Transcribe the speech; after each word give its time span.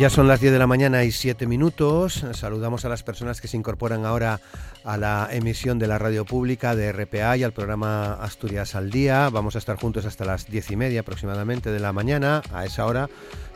Ya 0.00 0.08
son 0.08 0.28
las 0.28 0.40
10 0.40 0.54
de 0.54 0.58
la 0.58 0.66
mañana 0.66 1.04
y 1.04 1.12
7 1.12 1.46
minutos. 1.46 2.24
Saludamos 2.32 2.86
a 2.86 2.88
las 2.88 3.02
personas 3.02 3.42
que 3.42 3.48
se 3.48 3.58
incorporan 3.58 4.06
ahora 4.06 4.40
a 4.82 4.96
la 4.96 5.28
emisión 5.30 5.78
de 5.78 5.88
la 5.88 5.98
radio 5.98 6.24
pública 6.24 6.74
de 6.74 6.90
RPA 6.90 7.36
y 7.36 7.42
al 7.42 7.52
programa 7.52 8.14
Asturias 8.14 8.74
al 8.74 8.90
Día. 8.90 9.28
Vamos 9.28 9.56
a 9.56 9.58
estar 9.58 9.76
juntos 9.76 10.06
hasta 10.06 10.24
las 10.24 10.46
10 10.46 10.70
y 10.70 10.76
media 10.76 11.00
aproximadamente 11.00 11.70
de 11.70 11.80
la 11.80 11.92
mañana. 11.92 12.40
A 12.50 12.64
esa 12.64 12.86
hora 12.86 13.10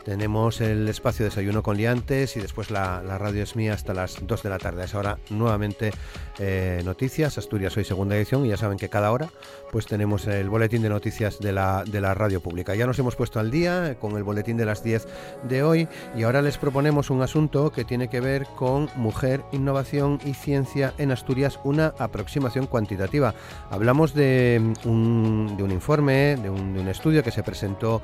tenemos 0.05 0.61
el 0.61 0.87
espacio 0.87 1.25
desayuno 1.25 1.63
con 1.63 1.77
liantes 1.77 2.37
y 2.37 2.39
después 2.39 2.69
la, 2.69 3.01
radio 3.17 3.41
es 3.41 3.55
mía 3.55 3.73
hasta 3.73 3.95
las 3.95 4.25
2 4.25 4.43
de 4.43 4.49
la 4.49 4.59
tarde. 4.59 4.83
A 4.83 4.85
esa 4.85 4.99
hora 4.99 5.17
nuevamente 5.31 5.91
eh, 6.37 6.83
noticias. 6.85 7.39
Asturias 7.39 7.75
hoy 7.75 7.85
segunda 7.85 8.15
edición 8.15 8.45
y 8.45 8.49
ya 8.49 8.57
saben 8.57 8.77
que 8.77 8.87
cada 8.87 9.11
hora 9.11 9.29
pues 9.71 9.87
tenemos 9.87 10.27
el 10.27 10.47
boletín 10.47 10.83
de 10.83 10.89
noticias 10.89 11.39
de 11.39 11.51
la, 11.51 11.83
de 11.85 12.01
la 12.01 12.13
radio 12.13 12.39
pública. 12.39 12.75
Ya 12.75 12.85
nos 12.85 12.99
hemos 12.99 13.15
puesto 13.15 13.39
al 13.39 13.49
día 13.49 13.97
con 13.99 14.15
el 14.15 14.23
boletín 14.23 14.57
de 14.57 14.65
las 14.65 14.83
10 14.83 15.07
de 15.49 15.63
hoy 15.63 15.87
y 16.15 16.21
ahora 16.21 16.43
les 16.43 16.59
proponemos 16.59 17.09
un 17.09 17.23
asunto 17.23 17.71
que 17.71 17.83
tiene 17.83 18.07
que 18.07 18.21
ver 18.21 18.45
con 18.55 18.89
mujer, 18.95 19.41
innovación 19.51 20.19
y 20.23 20.35
ciencia 20.35 20.93
en 20.99 21.11
Asturias, 21.11 21.59
una 21.63 21.95
aproximación 21.97 22.67
cuantitativa. 22.67 23.33
Hablamos 23.71 24.13
de 24.13 24.61
un, 24.85 25.55
de 25.57 25.63
un 25.63 25.71
informe, 25.71 26.35
de 26.35 26.51
un, 26.51 26.75
de 26.75 26.79
un 26.81 26.87
estudio 26.89 27.23
que 27.23 27.31
se 27.31 27.41
presentó 27.41 28.03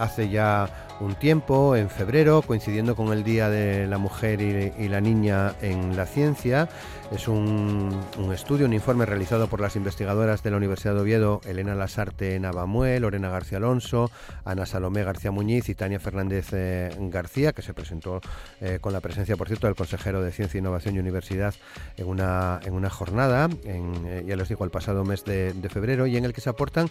hace 0.00 0.28
ya 0.28 0.68
un 1.00 1.14
tiempo, 1.14 1.76
en 1.76 1.88
febrero, 1.90 2.42
coincidiendo 2.42 2.94
con 2.94 3.12
el 3.12 3.24
Día 3.24 3.48
de 3.48 3.86
la 3.86 3.98
Mujer 3.98 4.40
y, 4.40 4.88
la 4.88 5.00
Niña 5.00 5.54
en 5.62 5.96
la 5.96 6.06
Ciencia. 6.06 6.68
Es 7.10 7.26
un, 7.26 7.90
estudio, 8.32 8.66
un 8.66 8.72
informe 8.72 9.04
realizado 9.04 9.48
por 9.48 9.60
las 9.60 9.74
investigadoras 9.74 10.44
de 10.44 10.52
la 10.52 10.58
Universidad 10.58 10.94
de 10.94 11.00
Oviedo, 11.00 11.40
Elena 11.44 11.74
Lasarte 11.74 12.38
Navamuel, 12.38 13.02
Lorena 13.02 13.28
García 13.28 13.58
Alonso, 13.58 14.12
Ana 14.44 14.64
Salomé 14.64 15.02
García 15.02 15.32
Muñiz 15.32 15.68
y 15.68 15.74
Tania 15.74 15.98
Fernández 15.98 16.50
eh, 16.52 16.94
García, 17.00 17.52
que 17.52 17.62
se 17.62 17.74
presentó 17.74 18.20
eh, 18.60 18.78
con 18.80 18.92
la 18.92 19.00
presencia, 19.00 19.36
por 19.36 19.48
cierto, 19.48 19.66
del 19.66 19.74
consejero 19.74 20.22
de 20.22 20.30
Ciencia, 20.30 20.58
Innovación 20.58 20.94
y 20.94 21.00
Universidad 21.00 21.52
en 21.96 22.06
una, 22.06 22.60
en 22.64 22.74
una 22.74 22.90
jornada, 22.90 23.48
en, 23.64 24.06
eh, 24.06 24.24
ya 24.24 24.36
les 24.36 24.48
digo, 24.48 24.64
el 24.64 24.70
pasado 24.70 25.04
mes 25.04 25.24
de, 25.24 25.52
febrero, 25.68 26.06
y 26.06 26.16
en 26.16 26.24
el 26.24 26.32
que 26.32 26.40
se 26.40 26.50
aportan 26.50 26.88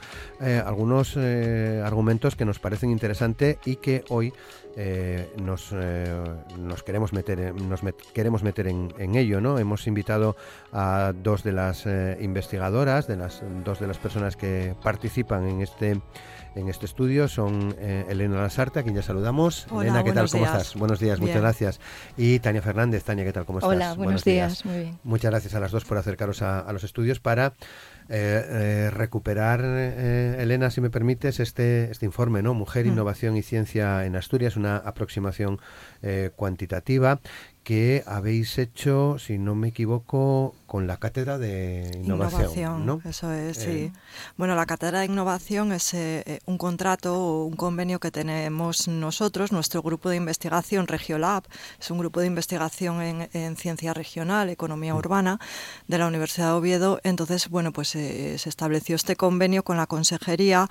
algunos 0.65 1.15
argumentos 1.17 2.35
que 2.35 2.45
nos 2.45 2.59
parecen 2.59 2.91
interesantes 2.91 3.57
y 3.65 3.77
que 3.77 4.03
hoy 4.09 4.33
eh, 4.75 5.33
nos, 5.41 5.73
eh, 5.73 6.05
nos, 6.57 6.83
queremos 6.83 7.13
meter, 7.13 7.53
nos 7.55 7.81
queremos 8.13 8.43
meter 8.43 8.67
en, 8.67 9.15
ello. 9.15 9.41
¿no? 9.41 9.57
Hemos 9.57 9.87
invitado 9.87 10.35
a 10.71 11.13
dos 11.15 11.43
de 11.43 11.51
las 11.51 11.85
eh, 11.85 12.17
investigadoras, 12.21 13.07
de 13.07 13.17
las 13.17 13.43
dos 13.63 13.79
de 13.79 13.87
las 13.87 13.97
personas 13.97 14.35
que 14.35 14.75
participan 14.83 15.47
en 15.47 15.61
este 15.61 15.99
en 16.55 16.69
este 16.69 16.85
estudio 16.85 17.27
son 17.27 17.75
Elena 17.79 18.41
Lasarte, 18.41 18.79
a 18.79 18.83
quien 18.83 18.95
ya 18.95 19.01
saludamos. 19.01 19.67
Elena, 19.71 20.03
¿qué 20.03 20.11
tal? 20.11 20.29
¿Cómo 20.29 20.45
estás? 20.45 20.75
Buenos 20.75 20.99
días, 20.99 21.19
muchas 21.19 21.41
gracias. 21.41 21.79
Y 22.17 22.39
Tania 22.39 22.61
Fernández. 22.61 23.03
Tania, 23.03 23.23
¿qué 23.23 23.33
tal? 23.33 23.45
¿Cómo 23.45 23.59
estás? 23.59 23.71
Hola, 23.71 23.93
buenos, 23.93 24.23
días. 24.23 24.65
muy 24.65 24.77
bien. 24.79 24.99
Muchas 25.03 25.31
gracias 25.31 25.53
a 25.55 25.59
las 25.59 25.71
dos 25.71 25.85
por 25.85 25.97
acercaros 25.97 26.41
a 26.41 26.71
los 26.73 26.83
estudios 26.83 27.19
para 27.19 27.53
eh, 28.11 28.43
eh, 28.49 28.89
recuperar, 28.89 29.61
eh, 29.63 30.37
Elena, 30.39 30.71
si 30.71 30.81
me 30.81 30.89
permites, 30.89 31.39
este, 31.39 31.91
este 31.91 32.07
informe, 32.07 32.41
¿no? 32.41 32.55
Mujer, 32.55 32.87
mm. 32.87 32.89
Innovación 32.89 33.37
y 33.37 33.43
Ciencia 33.43 34.03
en 34.03 34.15
Asturias, 34.15 34.57
una 34.57 34.77
aproximación 34.77 35.59
cuantitativa 36.35 37.19
que 37.69 38.03
habéis 38.07 38.57
hecho, 38.57 39.17
si 39.19 39.37
no 39.37 39.53
me 39.53 39.67
equivoco, 39.67 40.55
con 40.65 40.87
la 40.87 40.97
Cátedra 40.97 41.37
de 41.37 41.91
Innovación. 42.03 42.83
¿no? 42.83 42.99
Eso 43.05 43.31
es, 43.31 43.57
sí. 43.57 43.91
Bueno, 44.37 44.55
la 44.55 44.65
Cátedra 44.65 45.01
de 45.01 45.05
Innovación 45.05 45.71
es 45.71 45.95
un 46.47 46.57
contrato 46.57 47.13
o 47.13 47.45
un 47.45 47.55
convenio 47.55 47.99
que 47.99 48.09
tenemos 48.09 48.87
nosotros, 48.87 49.51
nuestro 49.51 49.83
grupo 49.83 50.09
de 50.09 50.15
investigación 50.15 50.87
Regiolab, 50.87 51.43
es 51.79 51.91
un 51.91 51.99
grupo 51.99 52.21
de 52.21 52.25
investigación 52.25 53.03
en, 53.03 53.29
en 53.33 53.55
ciencia 53.55 53.93
regional, 53.93 54.49
economía 54.49 54.95
mm. 54.95 54.97
urbana, 54.97 55.39
de 55.87 55.99
la 55.99 56.07
Universidad 56.07 56.47
de 56.47 56.53
Oviedo. 56.53 56.99
Entonces, 57.03 57.49
bueno, 57.49 57.71
pues 57.71 57.89
se 57.89 58.33
estableció 58.33 58.95
este 58.95 59.15
convenio 59.15 59.61
con 59.61 59.77
la 59.77 59.85
Consejería 59.85 60.67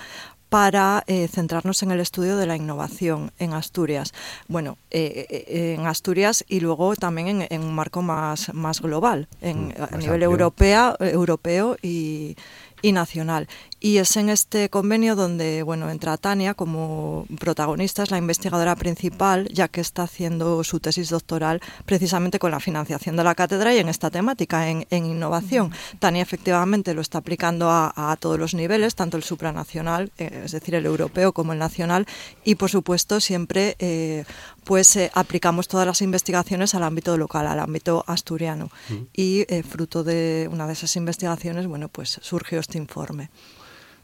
para 0.49 1.05
eh, 1.07 1.29
centrarnos 1.29 1.83
en 1.83 1.91
el 1.91 2.01
estudio 2.01 2.37
de 2.37 2.47
la 2.47 2.57
innovación 2.57 3.33
en 3.39 3.53
Asturias. 3.53 4.13
Bueno, 4.47 4.79
eh, 4.91 5.27
eh, 5.31 5.75
en 5.79 5.87
Asturias 5.87 6.45
y 6.49 6.61
luego 6.61 6.97
también 6.97 7.47
en, 7.49 7.63
un 7.63 7.75
marco 7.75 8.03
más, 8.03 8.53
más 8.55 8.81
global, 8.81 9.29
en, 9.41 9.69
mm, 9.69 9.73
a 9.93 9.97
nivel 9.99 10.23
europea, 10.23 10.97
europeo 11.01 11.77
y, 11.83 12.37
y 12.83 12.93
nacional. 12.93 13.49
Y 13.81 13.99
es 13.99 14.17
en 14.17 14.29
este 14.29 14.69
convenio 14.71 15.15
donde 15.15 15.63
bueno, 15.63 15.89
entra 15.89 16.17
Tania 16.17 16.55
como 16.55 17.27
protagonista, 17.39 18.03
es 18.03 18.11
la 18.11 18.19
investigadora 18.19 18.75
principal, 18.75 19.49
ya 19.53 19.69
que 19.69 19.81
está 19.81 20.03
haciendo 20.03 20.65
su 20.65 20.81
tesis 20.81 21.11
doctoral 21.11 21.61
precisamente 21.87 22.41
con 22.41 22.51
la 22.51 22.59
financiación 22.59 23.17
de 23.17 23.23
la 23.23 23.37
cátedra 23.37 23.73
y 23.73 23.79
en 23.79 23.89
esta 23.89 24.11
temática, 24.11 24.69
en, 24.69 24.87
innovación. 24.91 25.71
Tania 26.01 26.23
efectivamente 26.23 26.93
lo 26.93 27.01
está 27.01 27.19
aplicando 27.19 27.71
a, 27.71 28.17
todos 28.19 28.39
los 28.39 28.55
niveles, 28.55 28.97
tanto 28.97 29.17
el 29.17 29.23
supranacional, 29.23 30.11
eh, 30.19 30.43
es 30.45 30.53
decir, 30.53 30.75
el 30.75 30.87
europeo, 30.87 31.33
como 31.33 31.53
el 31.53 31.59
nacional, 31.59 32.07
y 32.45 32.57
por 32.57 32.71
supuesto 32.71 33.21
siempre 33.21 33.77
eh, 33.79 34.25
pues 34.65 34.97
eh, 34.97 35.11
aplicamos 35.15 35.69
todas 35.69 35.87
las 35.87 36.03
investigaciones 36.03 36.75
al 36.75 36.83
ámbito 36.83 37.17
local, 37.17 37.47
al 37.47 37.61
ámbito 37.61 38.03
asturiano. 38.07 38.71
Y 39.15 39.47
fruto 39.69 40.03
de 40.03 40.49
una 40.51 40.67
de 40.67 40.73
esas 40.73 40.97
investigaciones, 40.97 41.67
bueno, 41.67 41.89
pues 41.89 42.19
surgió 42.23 42.59
este 42.59 42.79
informe. 42.79 43.31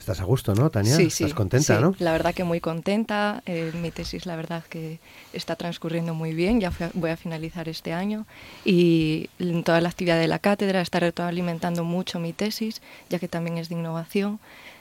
Estás 0.04 0.20
a 0.20 0.24
gusto, 0.24 0.54
¿no, 0.54 0.68
Tania? 0.68 0.94
Sí, 0.94 1.08
sí. 1.08 1.24
Estás 1.24 1.34
contenta, 1.34 1.80
¿no? 1.80 1.94
La 1.98 2.12
verdad 2.12 2.34
que 2.34 2.44
muy 2.44 2.60
contenta. 2.60 3.42
Eh, 3.46 3.72
mi 3.80 3.90
tesis, 3.90 4.26
la 4.26 4.36
verdad 4.36 4.62
que 4.68 5.00
está 5.32 5.56
transcurriendo 5.56 6.12
muy 6.12 6.34
bien. 6.34 6.60
Ya 6.60 6.70
voy 6.92 7.08
a 7.08 7.16
finalizar 7.16 7.70
este 7.70 7.94
año 7.94 8.26
y 8.66 9.30
toda 9.64 9.80
la 9.80 9.88
actividad 9.88 10.18
de 10.18 10.28
la 10.28 10.40
cátedra 10.40 10.82
está 10.82 11.00
retroalimentando 11.00 11.84
mucho 11.84 12.20
mi 12.20 12.34
tesis, 12.34 12.82
ya 13.08 13.18
que 13.18 13.28
también 13.28 13.56
es 13.56 13.70
de 13.70 13.76
innovación. 13.76 14.40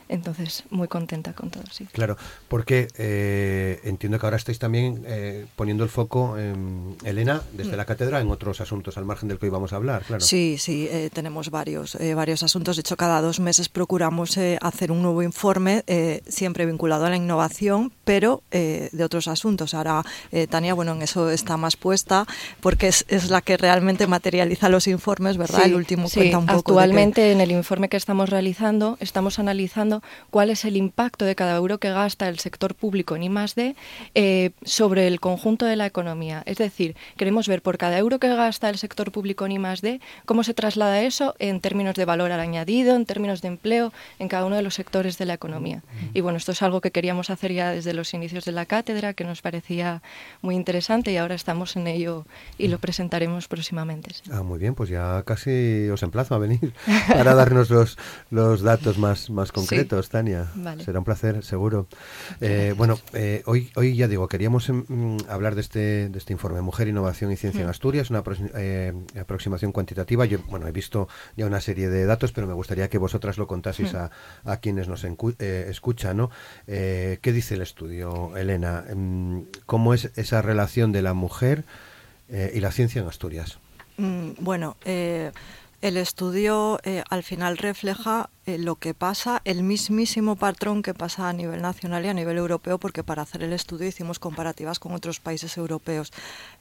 Entonces, 0.09 0.63
muy 0.69 0.87
contenta 0.87 1.33
con 1.33 1.49
todo, 1.49 1.63
sí. 1.71 1.87
Claro, 1.91 2.17
porque 2.47 2.87
eh, 2.97 3.79
entiendo 3.83 4.19
que 4.19 4.25
ahora 4.25 4.37
estáis 4.37 4.59
también 4.59 5.03
eh, 5.05 5.45
poniendo 5.55 5.83
el 5.83 5.89
foco, 5.89 6.37
en, 6.37 6.95
Elena, 7.03 7.41
desde 7.53 7.73
mm. 7.73 7.77
la 7.77 7.85
cátedra, 7.85 8.21
en 8.21 8.29
otros 8.29 8.61
asuntos 8.61 8.97
al 8.97 9.05
margen 9.05 9.29
del 9.29 9.39
que 9.39 9.45
hoy 9.45 9.51
vamos 9.51 9.73
a 9.73 9.77
hablar, 9.77 10.03
claro. 10.03 10.21
Sí, 10.21 10.57
sí, 10.59 10.87
eh, 10.91 11.09
tenemos 11.13 11.49
varios, 11.49 11.97
varios 12.15 12.43
asuntos. 12.43 12.75
De 12.75 12.81
hecho, 12.81 12.97
cada 12.97 13.21
dos 13.21 13.39
meses 13.39 13.69
procuramos 13.69 14.37
hacer 14.61 14.91
un 14.91 15.01
nuevo 15.01 15.23
informe, 15.23 15.83
siempre 16.27 16.65
vinculado 16.65 17.05
a 17.05 17.09
la 17.09 17.17
innovación, 17.17 17.91
pero 18.03 18.43
de 18.51 19.03
otros 19.03 19.27
asuntos. 19.27 19.73
Ahora, 19.73 20.03
Tania, 20.49 20.73
bueno, 20.73 20.93
en 20.93 21.01
eso 21.01 21.29
está 21.29 21.57
más 21.57 21.75
puesta, 21.75 22.25
porque 22.61 22.87
es, 22.87 23.05
es 23.07 23.29
la 23.29 23.41
que 23.41 23.57
realmente 23.57 24.07
materializa 24.07 24.69
los 24.69 24.87
informes, 24.87 25.37
¿verdad? 25.37 25.65
el 25.65 25.75
último 25.75 26.09
cuenta 26.09 26.37
un 26.37 26.45
poco. 26.45 26.59
Actualmente, 26.59 27.31
en 27.31 27.41
el 27.41 27.51
informe 27.51 27.89
que 27.89 27.97
estamos 27.97 28.29
realizando, 28.29 28.97
estamos 28.99 29.39
analizando 29.39 30.02
cuál 30.29 30.49
es 30.49 30.65
el 30.65 30.77
impacto 30.77 31.25
de 31.25 31.35
cada 31.35 31.55
euro 31.55 31.77
que 31.77 31.91
gasta 31.91 32.27
el 32.27 32.39
sector 32.39 32.75
público 32.75 33.15
en 33.15 33.23
I+D 33.23 33.75
eh, 34.15 34.51
sobre 34.63 35.07
el 35.07 35.19
conjunto 35.19 35.65
de 35.65 35.75
la 35.75 35.85
economía. 35.85 36.43
Es 36.45 36.57
decir, 36.57 36.95
queremos 37.17 37.47
ver 37.47 37.61
por 37.61 37.77
cada 37.77 37.97
euro 37.97 38.19
que 38.19 38.27
gasta 38.33 38.69
el 38.69 38.77
sector 38.77 39.11
público 39.11 39.45
en 39.45 39.53
I+D 39.53 40.01
cómo 40.25 40.43
se 40.43 40.53
traslada 40.53 41.01
eso 41.01 41.35
en 41.39 41.61
términos 41.61 41.95
de 41.95 42.05
valor 42.05 42.31
añadido, 42.31 42.95
en 42.95 43.05
términos 43.05 43.41
de 43.41 43.49
empleo 43.49 43.93
en 44.19 44.27
cada 44.27 44.45
uno 44.45 44.55
de 44.55 44.61
los 44.61 44.75
sectores 44.75 45.17
de 45.17 45.25
la 45.25 45.33
economía. 45.33 45.83
Y 46.13 46.21
bueno, 46.21 46.37
esto 46.37 46.51
es 46.51 46.61
algo 46.61 46.81
que 46.81 46.91
queríamos 46.91 47.29
hacer 47.29 47.53
ya 47.53 47.71
desde 47.71 47.93
los 47.93 48.13
inicios 48.13 48.45
de 48.45 48.51
la 48.51 48.65
cátedra, 48.65 49.13
que 49.13 49.23
nos 49.23 49.41
parecía 49.41 50.01
muy 50.41 50.55
interesante 50.55 51.11
y 51.11 51.17
ahora 51.17 51.35
estamos 51.35 51.75
en 51.75 51.87
ello 51.87 52.25
y 52.57 52.67
lo 52.67 52.79
presentaremos 52.79 53.47
próximamente. 53.47 54.11
Ah, 54.31 54.43
muy 54.43 54.59
bien, 54.59 54.75
pues 54.75 54.89
ya 54.89 55.23
casi 55.23 55.89
os 55.89 56.03
emplazo 56.03 56.35
a 56.35 56.37
venir 56.37 56.73
para 57.07 57.35
darnos 57.35 57.69
los, 57.69 57.97
los 58.29 58.61
datos 58.61 58.97
más, 58.97 59.29
más 59.29 59.51
concretos. 59.51 59.82
Tania. 60.09 60.47
Será 60.83 60.99
un 60.99 61.05
placer, 61.05 61.43
seguro. 61.43 61.87
Eh, 62.41 62.73
bueno, 62.77 62.99
eh, 63.13 63.43
hoy, 63.45 63.71
hoy 63.75 63.95
ya 63.95 64.07
digo, 64.07 64.27
queríamos 64.27 64.69
mm, 64.69 65.17
hablar 65.29 65.55
de 65.55 65.61
este, 65.61 66.09
de 66.09 66.17
este 66.17 66.33
informe 66.33 66.61
Mujer, 66.61 66.87
Innovación 66.87 67.31
y 67.31 67.35
Ciencia 67.35 67.61
en 67.61 67.67
mm. 67.67 67.71
Asturias, 67.71 68.09
una 68.09 68.23
eh, 68.55 68.93
aproximación 69.19 69.71
cuantitativa. 69.71 70.25
Yo, 70.25 70.39
bueno, 70.49 70.67
he 70.67 70.71
visto 70.71 71.07
ya 71.35 71.45
una 71.45 71.61
serie 71.61 71.89
de 71.89 72.05
datos, 72.05 72.31
pero 72.31 72.47
me 72.47 72.53
gustaría 72.53 72.89
que 72.89 72.97
vosotras 72.97 73.37
lo 73.37 73.47
contaseis 73.47 73.93
mm. 73.93 73.97
a, 73.97 74.11
a, 74.45 74.57
quienes 74.57 74.87
nos 74.87 75.03
escuchan, 75.03 76.17
¿no? 76.17 76.31
¿Qué 76.65 77.19
dice 77.23 77.55
el 77.55 77.61
estudio, 77.61 78.35
Elena? 78.35 78.85
¿Cómo 79.65 79.93
es 79.93 80.11
esa 80.15 80.41
relación 80.41 80.91
de 80.91 81.01
la 81.01 81.13
mujer 81.13 81.63
y 82.29 82.59
la 82.59 82.71
ciencia 82.71 83.01
en 83.01 83.07
Asturias? 83.07 83.59
Mm, 83.97 84.31
bueno, 84.39 84.77
eh, 84.85 85.31
el 85.83 85.97
estudio 85.97 86.79
eh, 86.83 87.03
al 87.09 87.23
final 87.23 87.57
refleja 87.57 88.29
eh, 88.45 88.57
lo 88.57 88.77
que 88.77 88.93
pasa, 88.93 89.41
el 89.43 89.63
mismísimo 89.63 90.37
patrón 90.37 90.81
que 90.81 90.93
pasa 90.93 91.27
a 91.27 91.33
nivel 91.33 91.61
nacional 91.61 92.05
y 92.05 92.07
a 92.07 92.13
nivel 92.13 92.37
europeo, 92.37 92.77
porque 92.77 93.03
para 93.03 93.23
hacer 93.23 93.43
el 93.43 93.51
estudio 93.51 93.87
hicimos 93.87 94.17
comparativas 94.17 94.79
con 94.79 94.93
otros 94.93 95.19
países 95.19 95.57
europeos. 95.57 96.13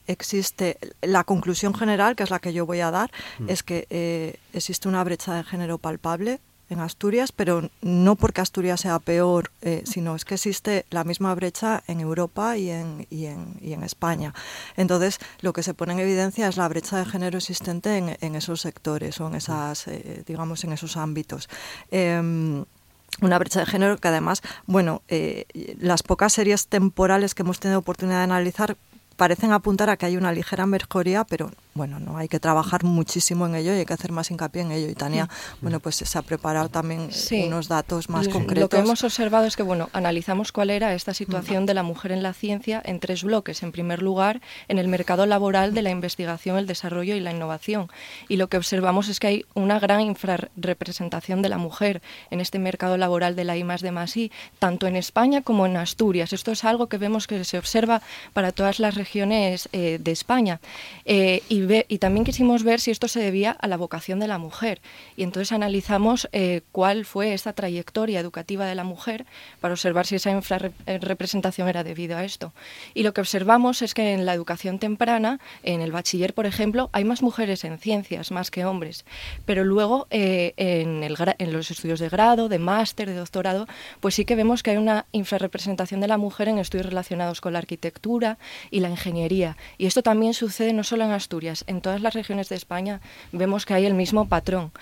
Existe 0.08 0.76
la 1.02 1.22
conclusión 1.22 1.72
general, 1.72 2.16
que 2.16 2.24
es 2.24 2.30
la 2.30 2.40
que 2.40 2.52
yo 2.52 2.66
voy 2.66 2.80
a 2.80 2.90
dar, 2.90 3.12
mm. 3.38 3.48
es 3.48 3.62
que 3.62 3.86
eh, 3.90 4.40
existe 4.54 4.88
una 4.88 5.04
brecha 5.04 5.34
de 5.34 5.44
género 5.44 5.78
palpable 5.78 6.40
en 6.70 6.80
Asturias, 6.80 7.32
pero 7.32 7.68
no 7.82 8.16
porque 8.16 8.40
Asturias 8.40 8.80
sea 8.80 8.98
peor, 8.98 9.50
eh, 9.60 9.82
sino 9.84 10.16
es 10.16 10.24
que 10.24 10.34
existe 10.34 10.86
la 10.90 11.04
misma 11.04 11.34
brecha 11.34 11.82
en 11.86 12.00
Europa 12.00 12.56
y 12.56 12.70
en, 12.70 13.06
y, 13.10 13.26
en, 13.26 13.56
y 13.60 13.72
en, 13.72 13.82
España. 13.82 14.32
Entonces, 14.76 15.18
lo 15.40 15.52
que 15.52 15.62
se 15.62 15.74
pone 15.74 15.92
en 15.92 15.98
evidencia 15.98 16.48
es 16.48 16.56
la 16.56 16.68
brecha 16.68 16.98
de 16.98 17.04
género 17.04 17.38
existente 17.38 17.98
en, 17.98 18.16
en 18.20 18.34
esos 18.36 18.62
sectores 18.62 19.20
o 19.20 19.26
en 19.26 19.34
esas, 19.34 19.86
eh, 19.88 20.24
digamos, 20.26 20.64
en 20.64 20.72
esos 20.72 20.96
ámbitos. 20.96 21.48
Eh, 21.90 22.64
una 23.20 23.38
brecha 23.38 23.60
de 23.60 23.66
género 23.66 23.98
que 23.98 24.08
además, 24.08 24.42
bueno, 24.66 25.02
eh, 25.08 25.44
las 25.78 26.02
pocas 26.02 26.32
series 26.32 26.66
temporales 26.66 27.34
que 27.34 27.42
hemos 27.42 27.60
tenido 27.60 27.80
oportunidad 27.80 28.18
de 28.18 28.24
analizar 28.24 28.76
parecen 29.16 29.52
apuntar 29.52 29.90
a 29.90 29.96
que 29.96 30.06
hay 30.06 30.16
una 30.16 30.32
ligera 30.32 30.66
mejoría, 30.66 31.24
pero 31.24 31.50
bueno, 31.74 31.98
no 31.98 32.18
hay 32.18 32.28
que 32.28 32.38
trabajar 32.38 32.84
muchísimo 32.84 33.46
en 33.46 33.54
ello 33.54 33.74
y 33.74 33.78
hay 33.78 33.84
que 33.86 33.94
hacer 33.94 34.12
más 34.12 34.30
hincapié 34.30 34.62
en 34.62 34.72
ello. 34.72 34.88
Y 34.88 34.94
Tania, 34.94 35.28
bueno, 35.60 35.80
pues 35.80 35.96
se 35.96 36.18
ha 36.18 36.22
preparado 36.22 36.68
también 36.68 37.08
unos 37.46 37.68
datos 37.68 38.10
más 38.10 38.28
concretos. 38.28 38.62
Lo 38.62 38.68
que 38.68 38.78
hemos 38.78 39.02
observado 39.04 39.46
es 39.46 39.56
que, 39.56 39.62
bueno, 39.62 39.88
analizamos 39.92 40.52
cuál 40.52 40.70
era 40.70 40.94
esta 40.94 41.14
situación 41.14 41.64
de 41.64 41.74
la 41.74 41.82
mujer 41.82 42.12
en 42.12 42.22
la 42.22 42.34
ciencia 42.34 42.82
en 42.84 43.00
tres 43.00 43.24
bloques. 43.24 43.62
En 43.62 43.72
primer 43.72 44.02
lugar, 44.02 44.40
en 44.68 44.78
el 44.78 44.88
mercado 44.88 45.24
laboral 45.24 45.72
de 45.72 45.82
la 45.82 45.90
investigación, 45.90 46.58
el 46.58 46.66
desarrollo 46.66 47.16
y 47.16 47.20
la 47.20 47.32
innovación. 47.32 47.88
Y 48.28 48.36
lo 48.36 48.48
que 48.48 48.58
observamos 48.58 49.08
es 49.08 49.18
que 49.18 49.26
hay 49.28 49.44
una 49.54 49.78
gran 49.78 50.00
infrarrepresentación 50.02 51.40
de 51.40 51.48
la 51.48 51.58
mujer 51.58 52.02
en 52.30 52.40
este 52.40 52.58
mercado 52.58 52.96
laboral 52.98 53.34
de 53.34 53.44
la 53.44 53.56
I 53.56 53.64
más 53.64 53.80
de 53.80 53.92
más 53.92 54.16
I, 54.16 54.30
tanto 54.58 54.86
en 54.86 54.96
España 54.96 55.42
como 55.42 55.64
en 55.66 55.76
Asturias. 55.76 56.32
Esto 56.32 56.52
es 56.52 56.64
algo 56.64 56.88
que 56.88 56.98
vemos 56.98 57.26
que 57.26 57.44
se 57.44 57.56
observa 57.56 58.02
para 58.34 58.52
todas 58.52 58.78
las 58.78 58.94
regiones 58.94 59.68
eh, 59.72 59.98
de 60.00 60.12
España. 60.12 60.60
Eh, 61.04 61.42
y 61.48 61.61
y, 61.88 61.98
también 61.98 62.24
quisimos 62.24 62.62
ver 62.62 62.80
si 62.80 62.90
esto 62.90 63.08
se 63.08 63.20
debía 63.20 63.52
a 63.52 63.66
la 63.66 63.76
vocación 63.76 64.18
de 64.20 64.28
la 64.28 64.38
mujer. 64.38 64.80
Y 65.16 65.22
entonces 65.22 65.52
analizamos 65.52 66.28
eh, 66.32 66.62
cuál 66.72 67.04
fue 67.04 67.34
esta 67.34 67.52
trayectoria 67.52 68.20
educativa 68.20 68.66
de 68.66 68.74
la 68.74 68.84
mujer 68.84 69.26
para 69.60 69.74
observar 69.74 70.06
si 70.06 70.16
esa 70.16 70.30
infrarrepresentación 70.30 71.68
era 71.68 71.84
debido 71.84 72.16
a 72.16 72.24
esto. 72.24 72.52
Y 72.94 73.02
lo 73.02 73.12
que 73.12 73.20
observamos 73.20 73.82
es 73.82 73.94
que 73.94 74.12
en 74.12 74.26
la 74.26 74.34
educación 74.34 74.78
temprana, 74.78 75.40
en 75.62 75.80
el 75.80 75.92
bachiller, 75.92 76.34
por 76.34 76.46
ejemplo, 76.46 76.90
hay 76.92 77.04
más 77.04 77.22
mujeres 77.22 77.64
en 77.64 77.78
ciencias, 77.78 78.30
más 78.30 78.50
que 78.50 78.64
hombres. 78.64 79.04
Pero 79.44 79.64
luego 79.64 80.06
eh, 80.10 80.54
en, 80.56 81.02
el, 81.02 81.16
en 81.38 81.52
los 81.52 81.70
estudios 81.70 82.00
de 82.00 82.08
grado, 82.08 82.48
de 82.48 82.58
máster, 82.58 83.08
de 83.08 83.16
doctorado, 83.16 83.66
pues 84.00 84.14
sí 84.14 84.24
que 84.24 84.36
vemos 84.36 84.62
que 84.62 84.72
hay 84.72 84.76
una 84.76 85.06
infrarrepresentación 85.12 86.00
de 86.00 86.08
la 86.08 86.18
mujer 86.18 86.48
en 86.48 86.58
estudios 86.58 86.86
relacionados 86.86 87.40
con 87.40 87.52
la 87.52 87.58
arquitectura 87.58 88.38
y 88.70 88.80
la 88.80 88.88
ingeniería. 88.88 89.56
Y 89.78 89.86
esto 89.86 90.02
también 90.02 90.34
sucede 90.34 90.72
no 90.72 90.84
solo 90.84 91.04
en 91.04 91.12
Asturias, 91.12 91.51
en 91.66 91.80
todas 91.80 92.00
las 92.00 92.14
regiones 92.14 92.48
de 92.48 92.56
España 92.56 93.00
vemos 93.32 93.66
que 93.66 93.74
hay 93.74 93.86
el 93.86 93.94
mismo 93.94 94.28
patrón. 94.28 94.72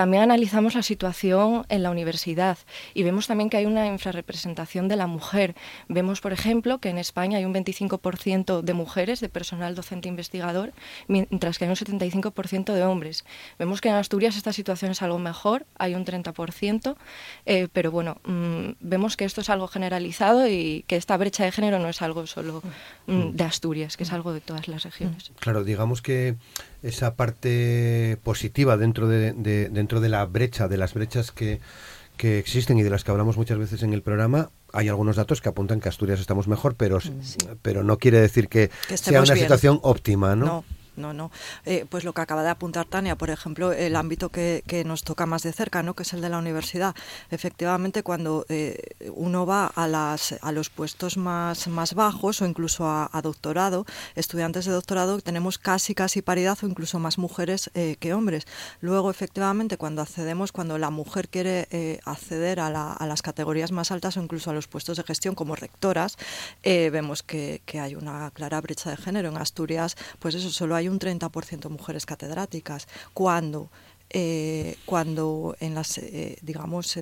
También 0.00 0.22
analizamos 0.22 0.74
la 0.76 0.82
situación 0.82 1.66
en 1.68 1.82
la 1.82 1.90
universidad 1.90 2.56
y 2.94 3.02
vemos 3.02 3.26
también 3.26 3.50
que 3.50 3.58
hay 3.58 3.66
una 3.66 3.86
infrarrepresentación 3.86 4.88
de 4.88 4.96
la 4.96 5.06
mujer. 5.06 5.54
Vemos, 5.88 6.22
por 6.22 6.32
ejemplo, 6.32 6.78
que 6.78 6.88
en 6.88 6.96
España 6.96 7.36
hay 7.36 7.44
un 7.44 7.52
25% 7.52 8.62
de 8.62 8.72
mujeres, 8.72 9.20
de 9.20 9.28
personal 9.28 9.74
docente 9.74 10.08
investigador, 10.08 10.72
mientras 11.06 11.58
que 11.58 11.66
hay 11.66 11.68
un 11.68 11.76
75% 11.76 12.72
de 12.72 12.82
hombres. 12.82 13.26
Vemos 13.58 13.82
que 13.82 13.90
en 13.90 13.96
Asturias 13.96 14.38
esta 14.38 14.54
situación 14.54 14.92
es 14.92 15.02
algo 15.02 15.18
mejor, 15.18 15.66
hay 15.76 15.94
un 15.94 16.06
30%, 16.06 16.96
eh, 17.44 17.68
pero 17.70 17.90
bueno, 17.90 18.16
mm, 18.24 18.76
vemos 18.80 19.18
que 19.18 19.26
esto 19.26 19.42
es 19.42 19.50
algo 19.50 19.68
generalizado 19.68 20.48
y 20.48 20.82
que 20.88 20.96
esta 20.96 21.14
brecha 21.18 21.44
de 21.44 21.52
género 21.52 21.78
no 21.78 21.90
es 21.90 22.00
algo 22.00 22.26
solo 22.26 22.62
mm, 23.06 23.32
de 23.32 23.44
Asturias, 23.44 23.98
que 23.98 24.04
es 24.04 24.12
algo 24.14 24.32
de 24.32 24.40
todas 24.40 24.66
las 24.66 24.82
regiones. 24.82 25.30
Claro, 25.40 25.62
digamos 25.62 26.00
que 26.00 26.36
esa 26.82 27.14
parte 27.14 28.18
positiva 28.22 28.76
dentro 28.76 29.08
de, 29.08 29.32
dentro 29.70 30.00
de 30.00 30.08
la 30.08 30.24
brecha, 30.26 30.68
de 30.68 30.76
las 30.76 30.94
brechas 30.94 31.30
que, 31.30 31.60
que 32.16 32.38
existen 32.38 32.78
y 32.78 32.82
de 32.82 32.90
las 32.90 33.04
que 33.04 33.10
hablamos 33.10 33.36
muchas 33.36 33.58
veces 33.58 33.82
en 33.82 33.92
el 33.92 34.02
programa, 34.02 34.50
hay 34.72 34.88
algunos 34.88 35.16
datos 35.16 35.40
que 35.40 35.48
apuntan 35.48 35.80
que 35.80 35.88
Asturias 35.88 36.20
estamos 36.20 36.48
mejor, 36.48 36.74
pero, 36.74 36.98
pero 37.62 37.82
no 37.82 37.98
quiere 37.98 38.20
decir 38.20 38.48
que, 38.48 38.70
sea 38.94 39.22
una 39.22 39.34
situación 39.34 39.80
óptima, 39.82 40.36
¿no? 40.36 40.46
no, 40.46 40.64
no. 41.00 41.30
Eh, 41.64 41.86
pues 41.88 42.04
lo 42.04 42.12
que 42.12 42.20
acaba 42.20 42.42
de 42.42 42.50
apuntar 42.50 42.86
Tania, 42.86 43.16
por 43.16 43.30
ejemplo, 43.30 43.72
el 43.72 43.96
ámbito 43.96 44.28
que, 44.28 44.62
nos 44.86 45.02
toca 45.02 45.26
más 45.26 45.42
de 45.42 45.52
cerca, 45.52 45.82
¿no? 45.82 45.94
que 45.94 46.04
es 46.04 46.12
el 46.12 46.20
de 46.20 46.28
la 46.28 46.38
universidad. 46.38 46.94
Efectivamente, 47.30 48.02
cuando 48.02 48.46
eh, 48.48 48.94
uno 49.14 49.46
va 49.46 49.66
a, 49.66 49.88
las, 49.88 50.34
a 50.40 50.52
los 50.52 50.70
puestos 50.70 51.16
más, 51.16 51.68
más 51.68 51.94
bajos 51.94 52.40
o 52.40 52.46
incluso 52.46 52.86
a, 52.88 53.08
doctorado, 53.22 53.84
estudiantes 54.14 54.64
de 54.64 54.72
doctorado, 54.72 55.20
tenemos 55.20 55.58
casi, 55.58 55.94
casi 55.94 56.22
paridad 56.22 56.58
o 56.62 56.66
incluso 56.66 56.98
más 56.98 57.18
mujeres 57.18 57.70
eh, 57.74 57.96
que 58.00 58.14
hombres. 58.14 58.46
Luego, 58.80 59.10
efectivamente, 59.10 59.76
cuando 59.76 60.02
accedemos, 60.02 60.52
cuando 60.52 60.78
la 60.78 60.90
mujer 60.90 61.28
quiere 61.28 62.00
acceder 62.04 62.60
a, 62.60 62.70
las 62.70 63.22
categorías 63.22 63.72
más 63.72 63.90
altas 63.90 64.16
o 64.16 64.22
incluso 64.22 64.50
a 64.50 64.54
los 64.54 64.68
puestos 64.68 64.96
de 64.96 65.02
gestión 65.02 65.34
como 65.34 65.56
rectoras, 65.56 66.16
vemos 66.62 67.22
que, 67.22 67.62
que 67.66 67.80
hay 67.80 67.94
una 67.94 68.30
clara 68.30 68.60
brecha 68.60 68.90
de 68.90 68.96
género. 68.96 69.28
En 69.28 69.36
Asturias, 69.36 69.96
pues 70.18 70.34
eso, 70.34 70.50
solo 70.50 70.74
hay 70.74 70.88
un 70.90 70.98
30% 70.98 71.68
mujeres 71.68 72.06
catedráticas, 72.06 72.88
cuando, 73.14 73.70
eh, 74.10 74.76
cuando 74.86 75.56
en 75.60 75.74
las, 75.74 75.98
eh, 75.98 76.38
digamos, 76.42 76.98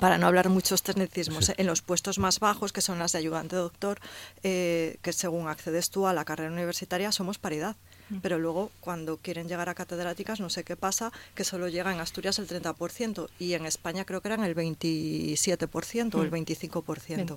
para 0.00 0.18
no 0.18 0.26
hablar 0.26 0.48
muchos 0.48 0.82
tecnicismos, 0.82 1.52
en 1.56 1.66
los 1.66 1.82
puestos 1.82 2.18
más 2.18 2.40
bajos, 2.40 2.72
que 2.72 2.80
son 2.80 2.98
las 2.98 3.12
de 3.12 3.18
ayudante 3.18 3.56
doctor, 3.56 4.00
eh, 4.42 4.96
que 5.02 5.12
según 5.12 5.48
accedes 5.48 5.90
tú 5.90 6.06
a 6.06 6.12
la 6.12 6.24
carrera 6.24 6.52
universitaria, 6.52 7.12
somos 7.12 7.38
paridad. 7.38 7.76
Mm. 8.10 8.16
Pero 8.22 8.38
luego, 8.38 8.70
cuando 8.80 9.16
quieren 9.16 9.48
llegar 9.48 9.68
a 9.68 9.74
catedráticas, 9.74 10.40
no 10.40 10.50
sé 10.50 10.64
qué 10.64 10.76
pasa, 10.76 11.12
que 11.34 11.44
solo 11.44 11.68
llega 11.68 11.92
en 11.92 12.00
Asturias 12.00 12.38
el 12.38 12.48
30% 12.48 13.28
y 13.38 13.54
en 13.54 13.66
España 13.66 14.04
creo 14.04 14.20
que 14.20 14.28
eran 14.28 14.44
el 14.44 14.54
27% 14.54 16.14
o 16.14 16.22
el 16.22 16.30
25%. 16.30 17.36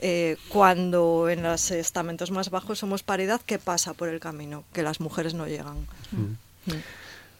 Eh, 0.00 0.36
cuando 0.48 1.28
en 1.30 1.42
los 1.42 1.70
estamentos 1.70 2.30
más 2.30 2.50
bajos 2.50 2.78
somos 2.78 3.02
paridad, 3.02 3.40
¿qué 3.44 3.58
pasa 3.58 3.94
por 3.94 4.08
el 4.08 4.20
camino? 4.20 4.64
Que 4.72 4.82
las 4.82 5.00
mujeres 5.00 5.34
no 5.34 5.46
llegan. 5.46 5.86
Mm. 6.12 6.72
Mm 6.72 6.82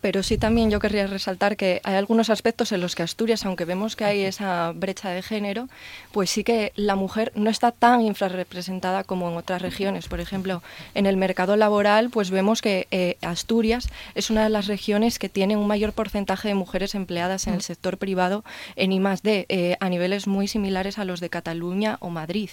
pero 0.04 0.22
sí 0.22 0.36
también 0.36 0.70
yo 0.70 0.80
querría 0.80 1.06
resaltar 1.06 1.56
que 1.56 1.80
hay 1.82 1.94
algunos 1.94 2.28
aspectos 2.28 2.72
en 2.72 2.82
los 2.82 2.94
que 2.94 3.02
Asturias, 3.02 3.46
aunque 3.46 3.64
vemos 3.64 3.96
que 3.96 4.04
hay 4.04 4.24
esa 4.24 4.70
brecha 4.72 5.08
de 5.08 5.22
género, 5.22 5.70
pues 6.12 6.28
sí 6.28 6.44
que 6.44 6.74
la 6.76 6.94
mujer 6.94 7.32
no 7.34 7.48
está 7.48 7.72
tan 7.72 8.02
infrarrepresentada 8.02 9.04
como 9.04 9.30
en 9.30 9.38
otras 9.38 9.62
regiones. 9.62 10.06
Por 10.06 10.20
ejemplo, 10.20 10.62
en 10.92 11.06
el 11.06 11.16
mercado 11.16 11.56
laboral, 11.56 12.10
pues 12.10 12.30
vemos 12.30 12.60
que 12.60 12.86
eh, 12.90 13.16
Asturias 13.22 13.88
es 14.14 14.28
una 14.28 14.44
de 14.44 14.50
las 14.50 14.66
regiones 14.66 15.18
que 15.18 15.30
tiene 15.30 15.56
un 15.56 15.66
mayor 15.66 15.94
porcentaje 15.94 16.48
de 16.48 16.54
mujeres 16.54 16.94
empleadas 16.94 17.46
en 17.46 17.54
el 17.54 17.62
sector 17.62 17.96
privado 17.96 18.44
en 18.76 18.92
I+D, 18.92 19.46
eh, 19.48 19.78
a 19.80 19.88
niveles 19.88 20.26
muy 20.26 20.48
similares 20.48 20.98
a 20.98 21.06
los 21.06 21.20
de 21.20 21.30
Cataluña 21.30 21.96
o 22.00 22.10
Madrid. 22.10 22.50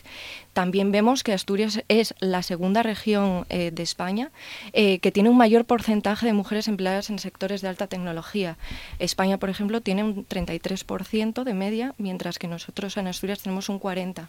También 0.54 0.94
vemos 0.94 1.22
que 1.22 1.34
Asturias 1.34 1.84
es 1.90 2.16
la 2.22 2.44
segunda 2.44 2.82
región 2.82 3.46
eh, 3.50 3.72
de 3.74 3.84
España 3.84 4.32
que 4.72 5.12
tiene 5.12 5.30
un 5.30 5.38
mayor 5.38 5.66
porcentaje 5.66 6.28
de 6.28 6.34
mujeres 6.34 6.70
empleadas 6.70 7.10
en 7.10 7.16
el 7.16 7.20
sector 7.20 7.41
de 7.42 7.68
alta 7.68 7.88
tecnología. 7.88 8.58
España, 9.00 9.38
por 9.38 9.50
ejemplo, 9.50 9.82
tiene 9.82 10.04
un 10.04 10.28
33% 10.28 11.44
de 11.44 11.54
media, 11.56 11.96
mientras 11.98 12.38
que 12.38 12.48
nosotros 12.48 12.96
en 12.98 13.08
Asturias 13.08 13.42
tenemos 13.42 13.68
un 13.70 13.80
40%. 13.80 14.28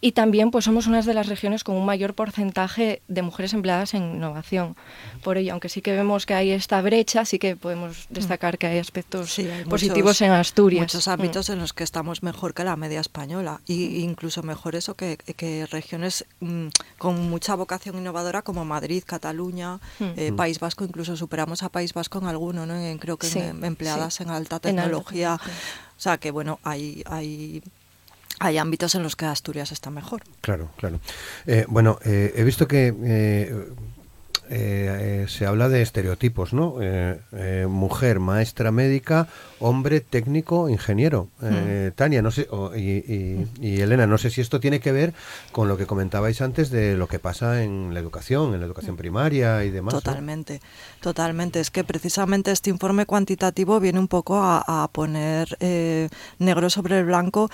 Y 0.00 0.12
también 0.12 0.50
pues 0.50 0.64
somos 0.64 0.86
una 0.86 1.02
de 1.02 1.14
las 1.14 1.26
regiones 1.26 1.64
con 1.64 1.76
un 1.76 1.84
mayor 1.84 2.14
porcentaje 2.14 3.02
de 3.08 3.22
mujeres 3.22 3.54
empleadas 3.54 3.94
en 3.94 4.16
innovación. 4.16 4.76
Por 5.22 5.38
ello, 5.38 5.52
aunque 5.52 5.68
sí 5.68 5.82
que 5.82 5.92
vemos 5.92 6.26
que 6.26 6.34
hay 6.34 6.50
esta 6.50 6.80
brecha, 6.82 7.24
sí 7.24 7.38
que 7.38 7.56
podemos 7.56 8.06
destacar 8.10 8.58
que 8.58 8.66
hay 8.66 8.78
aspectos 8.78 9.38
positivos 9.68 10.20
en 10.20 10.32
Asturias. 10.32 10.82
Muchos 10.82 11.08
ámbitos 11.08 11.48
mm. 11.48 11.52
en 11.52 11.58
los 11.58 11.72
que 11.72 11.84
estamos 11.84 12.22
mejor 12.22 12.54
que 12.54 12.64
la 12.64 12.76
media 12.76 13.00
española 13.00 13.60
y 13.66 14.00
incluso 14.00 14.42
mejor 14.42 14.74
eso 14.76 14.94
que, 14.94 15.16
regiones 15.70 16.24
mm, 16.40 16.68
con 16.98 17.28
mucha 17.28 17.54
vocación 17.54 17.98
innovadora 17.98 18.42
como 18.42 18.64
Madrid, 18.64 19.02
Cataluña, 19.06 19.76
mm. 19.98 20.04
eh, 20.16 20.32
País 20.36 20.60
Vasco, 20.60 20.84
incluso 20.84 21.16
superamos 21.16 21.62
a 21.62 21.68
País 21.68 21.92
Vasco 21.94 22.18
en 22.18 22.26
alguno, 22.26 22.66
¿no? 22.66 22.74
creo 22.98 23.16
que 23.16 23.28
en, 23.28 23.64
empleadas 23.64 24.20
en 24.20 24.30
alta 24.30 24.60
tecnología. 24.60 25.38
o 25.96 26.00
sea 26.00 26.18
que 26.18 26.30
bueno, 26.30 26.58
hay, 26.62 27.02
hay 27.06 27.62
hay 28.38 28.58
ámbitos 28.58 28.94
en 28.94 29.02
los 29.02 29.16
que 29.16 29.26
Asturias 29.26 29.72
está 29.72 29.90
mejor. 29.90 30.22
Claro, 30.40 30.70
claro. 30.76 31.00
Eh, 31.46 31.64
bueno, 31.68 31.98
eh, 32.04 32.34
he 32.36 32.44
visto 32.44 32.68
que 32.68 32.94
eh, 34.48 35.22
eh, 35.22 35.26
se 35.28 35.44
habla 35.44 35.68
de 35.68 35.82
estereotipos, 35.82 36.52
¿no? 36.52 36.76
Mujer, 37.68 38.20
maestra 38.20 38.70
médica, 38.70 39.26
hombre, 39.58 40.00
técnico, 40.00 40.68
ingeniero. 40.68 41.28
Hmm. 41.40 41.90
Tania, 41.96 42.22
no 42.22 42.30
sé, 42.30 42.48
y, 42.76 43.80
Elena, 43.80 44.06
no 44.06 44.18
sé 44.18 44.30
si 44.30 44.40
esto 44.40 44.60
tiene 44.60 44.78
que 44.78 44.92
ver 44.92 45.14
con 45.50 45.66
lo 45.66 45.76
que 45.76 45.86
comentabais 45.86 46.40
antes 46.42 46.70
de 46.70 46.96
lo 46.96 47.08
que 47.08 47.18
pasa 47.18 47.64
en 47.64 47.92
la 47.92 47.98
educación, 47.98 48.54
en 48.54 48.60
la 48.60 48.66
educación 48.66 48.94
hmm. 48.94 48.98
primaria 48.98 49.64
y 49.64 49.70
demás. 49.70 49.94
Totalmente, 49.94 50.60
totalmente. 51.00 51.58
Es 51.58 51.72
que 51.72 51.82
precisamente 51.82 52.52
este 52.52 52.70
informe 52.70 53.04
cuantitativo 53.04 53.80
viene 53.80 53.98
un 53.98 54.08
poco 54.08 54.36
a, 54.40 54.88
poner 54.92 55.56
negro 56.38 56.70
sobre 56.70 57.00
el 57.00 57.06
blanco 57.06 57.50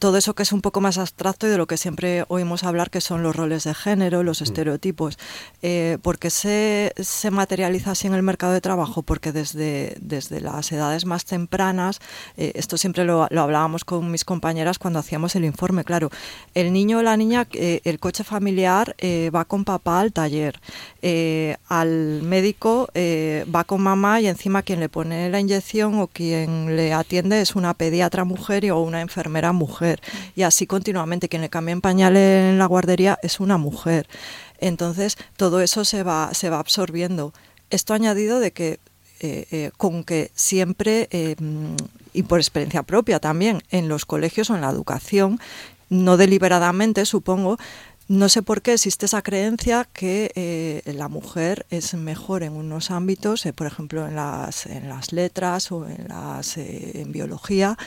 todo 0.00 0.16
eso 0.16 0.34
que 0.34 0.42
es 0.42 0.52
un 0.52 0.62
poco 0.62 0.80
más 0.80 0.98
abstracto 0.98 1.46
y 1.46 1.50
de 1.50 1.58
lo 1.58 1.66
que 1.66 1.76
siempre 1.76 2.24
oímos 2.26 2.64
hablar, 2.64 2.90
que 2.90 3.00
son 3.00 3.22
los 3.22 3.36
roles 3.36 3.64
de 3.64 3.74
género, 3.74 4.24
los 4.24 4.40
hmm. 4.40 4.44
estereotipos. 4.44 5.18
porque 6.02 6.30
se, 6.30 6.92
se, 6.96 7.30
materializa 7.30 7.92
así 7.92 8.08
en 8.08 8.14
el 8.14 8.22
mercado 8.22 8.52
de 8.52 8.60
trabajo? 8.60 9.02
Porque 9.02 9.30
desde, 9.30 9.96
desde 10.00 10.40
las 10.40 10.72
edades 10.72 11.04
más 11.04 11.24
tempranas, 11.24 12.00
eh, 12.36 12.52
esto 12.54 12.76
siempre 12.76 13.04
lo, 13.04 13.26
lo, 13.30 13.42
hablábamos 13.42 13.84
con 13.84 14.10
mis 14.10 14.24
compañeras 14.24 14.78
cuando 14.78 14.98
hacíamos 14.98 15.36
el 15.36 15.44
informe, 15.44 15.84
claro, 15.84 16.10
el 16.54 16.72
niño 16.72 16.98
o 16.98 17.02
la 17.02 17.16
niña, 17.16 17.46
eh, 17.52 17.80
el 17.84 17.98
coche 17.98 18.24
familiar 18.24 18.94
eh, 18.98 19.30
va 19.34 19.44
con 19.44 19.64
papá 19.64 20.00
al 20.00 20.12
taller, 20.12 20.60
al 21.68 22.22
médico 22.22 22.88
va 23.54 23.64
con 23.64 23.82
mamá 23.82 24.20
y 24.20 24.26
encima 24.26 24.62
quien 24.62 24.80
le 24.80 24.88
pone 24.88 25.30
la 25.30 25.40
inyección 25.40 25.98
o 25.98 26.06
quien 26.06 26.76
le 26.76 26.92
atiende 26.92 27.40
es 27.40 27.54
una 27.54 27.74
pediatra 27.74 28.24
mujer 28.24 28.70
o 28.70 28.80
una 28.80 29.00
enfermera 29.00 29.52
mujer. 29.52 29.89
Y 30.36 30.42
así 30.42 30.66
continuamente, 30.66 31.28
quien 31.28 31.42
le 31.42 31.50
cambia 31.50 31.72
en 31.72 31.80
pañales 31.80 32.50
en 32.50 32.58
la 32.58 32.66
guardería 32.66 33.18
es 33.22 33.40
una 33.40 33.58
mujer. 33.58 34.06
Entonces, 34.58 35.16
todo 35.36 35.60
eso 35.60 35.84
se 35.84 36.02
va, 36.02 36.30
se 36.34 36.50
va 36.50 36.58
absorbiendo. 36.58 37.32
Esto 37.70 37.94
añadido 37.94 38.40
de 38.40 38.52
que 38.52 38.78
eh, 39.22 39.46
eh, 39.50 39.70
con 39.76 40.02
que 40.02 40.30
siempre, 40.34 41.06
eh, 41.10 41.36
y 42.14 42.22
por 42.22 42.40
experiencia 42.40 42.82
propia 42.82 43.20
también, 43.20 43.62
en 43.70 43.86
los 43.86 44.06
colegios 44.06 44.48
o 44.48 44.54
en 44.54 44.62
la 44.62 44.70
educación, 44.70 45.38
no 45.90 46.16
deliberadamente, 46.16 47.04
supongo, 47.04 47.58
no 48.10 48.28
sé 48.28 48.42
por 48.42 48.60
qué 48.60 48.72
existe 48.72 49.06
esa 49.06 49.22
creencia 49.22 49.86
que 49.92 50.32
eh, 50.34 50.82
la 50.94 51.06
mujer 51.06 51.64
es 51.70 51.94
mejor 51.94 52.42
en 52.42 52.54
unos 52.54 52.90
ámbitos, 52.90 53.46
eh, 53.46 53.52
por 53.52 53.68
ejemplo 53.68 54.04
en 54.04 54.16
las, 54.16 54.66
en 54.66 54.88
las 54.88 55.12
letras 55.12 55.70
o 55.70 55.86
en, 55.86 56.08
las, 56.08 56.56
eh, 56.56 57.02
en 57.02 57.12
biología, 57.12 57.78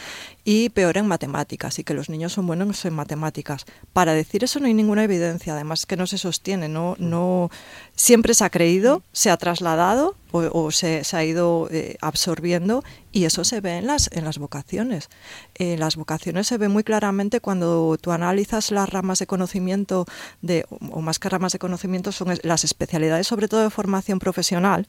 y 0.45 0.69
peor 0.69 0.95
en 0.95 1.07
matemáticas, 1.07 1.77
y 1.77 1.83
que 1.83 1.93
los 1.93 2.09
niños 2.09 2.31
son 2.31 2.47
buenos 2.47 2.85
en 2.85 2.93
matemáticas. 2.93 3.65
Para 3.91 4.13
decir 4.13 4.45
eso 4.45 4.61
no 4.61 4.67
hay 4.67 4.73
ninguna 4.73 5.03
evidencia, 5.03 5.55
además 5.55 5.85
que 5.85 5.97
no 5.97 6.07
se 6.07 6.17
sostiene, 6.17 6.69
no, 6.69 6.95
no 6.99 7.51
siempre 7.93 8.33
se 8.33 8.45
ha 8.45 8.49
creído, 8.49 9.03
se 9.11 9.29
ha 9.29 9.35
trasladado 9.35 10.15
o, 10.33 10.71
se, 10.71 11.03
se, 11.03 11.15
ha 11.15 11.23
ido 11.23 11.69
absorbiendo 12.01 12.83
y 13.11 13.25
eso 13.25 13.43
se 13.43 13.61
ve 13.61 13.77
en 13.77 13.87
las, 13.87 14.09
en 14.11 14.25
las 14.25 14.39
vocaciones. 14.39 15.09
En 15.55 15.79
las 15.79 15.95
vocaciones 15.95 16.47
se 16.47 16.57
ve 16.57 16.67
muy 16.67 16.83
claramente 16.83 17.39
cuando 17.39 17.97
tú 18.01 18.11
analizas 18.11 18.71
las 18.71 18.89
ramas 18.89 19.19
de 19.19 19.27
conocimiento, 19.27 20.05
de, 20.41 20.65
o 20.91 21.01
más 21.01 21.19
que 21.19 21.29
ramas 21.29 21.53
de 21.53 21.59
conocimiento, 21.59 22.11
son 22.11 22.37
las 22.41 22.63
especialidades, 22.63 23.27
sobre 23.27 23.47
todo 23.47 23.61
de 23.61 23.69
formación 23.69 24.19
profesional. 24.19 24.87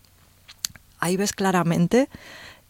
Ahí 0.99 1.17
ves 1.17 1.33
claramente 1.33 2.09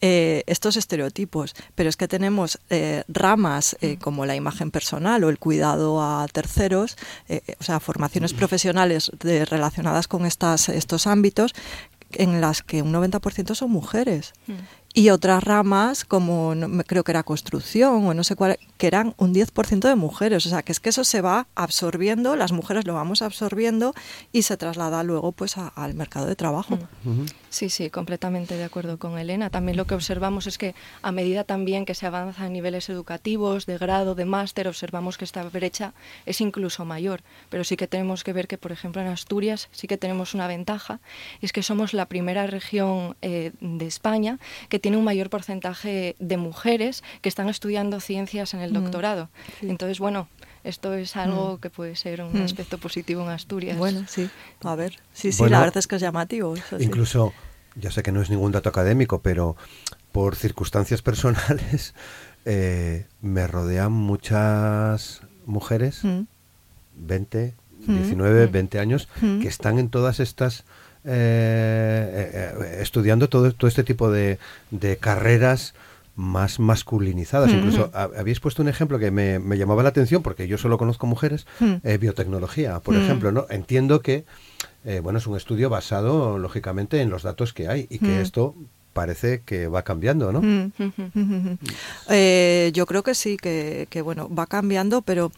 eh, 0.01 0.43
estos 0.45 0.75
estereotipos, 0.75 1.55
pero 1.73 1.89
es 1.89 1.95
que 1.95 2.09
tenemos 2.09 2.59
eh, 2.69 3.03
ramas 3.07 3.77
eh, 3.79 3.97
como 3.97 4.25
la 4.25 4.35
imagen 4.35 4.69
personal 4.69 5.23
o 5.23 5.29
el 5.29 5.39
cuidado 5.39 6.01
a 6.01 6.27
terceros, 6.27 6.97
o 7.59 7.63
sea, 7.63 7.79
formaciones 7.79 8.33
profesionales 8.33 9.09
relacionadas 9.21 10.07
con 10.07 10.25
estas, 10.25 10.67
estos 10.69 11.07
ámbitos 11.07 11.53
en 12.17 12.41
las 12.41 12.61
que 12.61 12.81
un 12.81 12.93
90% 12.93 13.55
son 13.55 13.71
mujeres. 13.71 14.33
Mm 14.47 14.53
y 14.95 15.09
otras 15.09 15.43
ramas 15.43 16.05
como 16.05 16.53
creo 16.87 17.03
que 17.03 17.11
era 17.11 17.21
construcción 17.21 18.07
o 18.07 18.13
no 18.13 18.23
sé 18.23 18.37
cuál, 18.37 18.57
que 18.77 18.87
eran 18.87 19.13
un 19.17 19.33
10% 19.33 19.89
de 19.89 19.95
mujeres. 19.95 20.45
O 20.45 20.49
sea, 20.49 20.63
que 20.63 20.71
es 20.71 20.79
que 20.79 20.89
eso 20.89 21.03
se 21.03 21.19
va 21.19 21.47
absorbiendo, 21.53 22.37
las 22.37 22.53
mujeres 22.53 22.87
lo 22.87 22.93
vamos 22.93 23.21
absorbiendo 23.21 23.93
y 24.31 24.43
se 24.43 24.55
traslada 24.55 25.03
luego 25.03 25.33
pues 25.33 25.57
al 25.57 25.93
mercado 25.95 26.27
de 26.27 26.37
trabajo. 26.37 26.79
Mm. 27.03 27.25
Sí, 27.55 27.69
sí, 27.69 27.89
completamente 27.89 28.57
de 28.57 28.65
acuerdo 28.65 28.99
con 28.99 29.17
Elena. 29.17 29.49
También 29.49 29.77
lo 29.77 29.87
que 29.87 29.95
observamos 29.95 30.45
es 30.45 30.57
que 30.57 30.75
a 31.01 31.13
medida 31.13 31.45
también 31.45 31.85
que 31.85 31.95
se 31.95 32.05
avanza 32.05 32.43
a 32.43 32.49
niveles 32.49 32.89
educativos, 32.89 33.65
de 33.65 33.77
grado, 33.77 34.13
de 34.13 34.25
máster, 34.25 34.67
observamos 34.67 35.17
que 35.17 35.23
esta 35.23 35.41
brecha 35.43 35.93
es 36.25 36.41
incluso 36.41 36.83
mayor. 36.83 37.21
Pero 37.49 37.63
sí 37.63 37.77
que 37.77 37.87
tenemos 37.87 38.25
que 38.25 38.33
ver 38.33 38.49
que, 38.49 38.57
por 38.57 38.73
ejemplo, 38.73 39.01
en 39.01 39.07
Asturias 39.07 39.69
sí 39.71 39.87
que 39.87 39.97
tenemos 39.97 40.33
una 40.33 40.47
ventaja, 40.47 40.99
y 41.39 41.45
es 41.45 41.53
que 41.53 41.63
somos 41.63 41.93
la 41.93 42.07
primera 42.07 42.45
región 42.45 43.15
eh, 43.21 43.53
de 43.61 43.87
España 43.87 44.37
que 44.67 44.77
tiene 44.77 44.97
un 44.97 45.05
mayor 45.05 45.29
porcentaje 45.29 46.17
de 46.19 46.35
mujeres 46.35 47.05
que 47.21 47.29
están 47.29 47.47
estudiando 47.47 48.01
ciencias 48.01 48.53
en 48.53 48.59
el 48.59 48.71
mm, 48.71 48.83
doctorado. 48.83 49.29
Entonces, 49.61 49.99
bueno, 49.99 50.27
esto 50.65 50.93
es 50.93 51.15
algo 51.15 51.55
mm. 51.55 51.61
que 51.61 51.69
puede 51.69 51.95
ser 51.95 52.21
un 52.21 52.39
mm. 52.39 52.43
aspecto 52.43 52.77
positivo 52.77 53.23
en 53.23 53.29
Asturias. 53.29 53.77
Bueno, 53.77 54.05
sí, 54.07 54.29
a 54.63 54.75
ver, 54.75 54.99
sí, 55.13 55.31
sí, 55.31 55.47
la 55.47 55.59
verdad 55.59 55.77
es 55.77 55.87
que 55.87 55.95
es 55.95 56.01
llamativo. 56.01 56.55
incluso, 56.79 57.33
ya 57.75 57.91
sé 57.91 58.03
que 58.03 58.11
no 58.11 58.21
es 58.21 58.29
ningún 58.29 58.51
dato 58.51 58.69
académico, 58.69 59.21
pero 59.21 59.55
por 60.11 60.35
circunstancias 60.35 61.01
personales 61.01 61.93
eh, 62.45 63.05
me 63.21 63.47
rodean 63.47 63.91
muchas 63.91 65.21
mujeres, 65.45 66.01
20, 66.95 67.53
19, 67.87 68.47
20 68.47 68.79
años, 68.79 69.07
que 69.41 69.47
están 69.47 69.77
en 69.79 69.89
todas 69.89 70.19
estas 70.19 70.65
eh, 71.07 72.31
eh, 72.33 72.77
estudiando 72.81 73.29
todo, 73.29 73.51
todo 73.53 73.67
este 73.67 73.83
tipo 73.83 74.09
de, 74.09 74.39
carreras 74.99 75.75
más 76.15 76.59
masculinizadas. 76.59 77.51
Incluso 77.51 77.91
habéis 77.93 78.39
puesto 78.39 78.61
un 78.61 78.69
ejemplo 78.69 78.99
que 78.99 79.11
me, 79.11 79.39
llamaba 79.57 79.83
la 79.83 79.89
atención 79.89 80.23
porque 80.23 80.47
yo 80.47 80.57
solo 80.57 80.77
conozco 80.77 81.07
mujeres, 81.07 81.45
eh, 81.83 81.97
biotecnología, 81.97 82.79
por 82.79 82.95
ejemplo. 82.95 83.31
¿no? 83.31 83.45
Entiendo 83.49 84.01
que 84.01 84.25
bueno, 85.01 85.19
es 85.19 85.27
un 85.27 85.35
estudio 85.35 85.69
basado, 85.69 86.37
lógicamente, 86.37 87.01
en 87.01 87.09
los 87.09 87.23
datos 87.23 87.53
que 87.53 87.67
hay 87.67 87.87
y 87.89 87.99
que 87.99 88.21
esto 88.21 88.55
parece 88.93 89.41
que 89.41 89.67
va 89.67 89.83
cambiando, 89.83 90.31
¿no? 90.31 90.41
yo 92.73 92.85
creo 92.85 93.03
que 93.03 93.15
sí, 93.15 93.37
que, 93.37 93.87
que, 93.89 94.01
bueno, 94.01 94.33
va 94.33 94.47
cambiando, 94.47 95.01
pero 95.01 95.31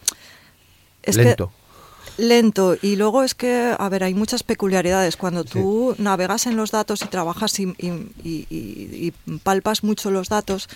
es 1.02 1.16
Lento 1.16 1.50
lento 2.18 2.76
y 2.82 2.96
luego 2.96 3.22
es 3.22 3.34
que, 3.34 3.74
a 3.78 3.88
ver, 3.88 4.04
hay 4.04 4.12
muchas 4.12 4.42
peculiaridades. 4.42 5.16
Cuando 5.16 5.44
tú 5.44 5.94
navegas 5.98 6.46
en 6.46 6.56
los 6.56 6.70
datos 6.70 7.02
y 7.02 7.06
trabajas 7.06 7.58
y, 7.58 9.12
palpas 9.42 9.82
mucho 9.82 10.10
los 10.10 10.28
datos, 10.28 10.68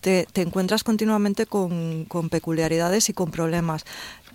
te, 0.00 0.26
encuentras 0.36 0.84
continuamente 0.84 1.46
con, 1.46 2.06
peculiaridades 2.30 3.08
y 3.10 3.12
con 3.12 3.30
problemas. 3.30 3.84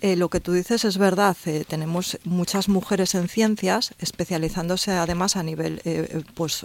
Eh, 0.02 0.16
lo 0.16 0.28
que 0.28 0.40
tú 0.40 0.52
dices 0.52 0.84
es 0.84 0.96
verdad, 0.96 1.36
eh, 1.44 1.64
tenemos 1.68 2.18
muchas 2.24 2.68
mujeres 2.68 3.14
en 3.14 3.28
ciencias, 3.28 3.92
especializándose 3.98 4.92
además 4.92 5.36
a 5.36 5.42
nivel 5.42 5.82
eh, 5.84 6.22
pues, 6.34 6.64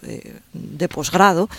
de 0.53 0.87
posgrado. 0.87 1.49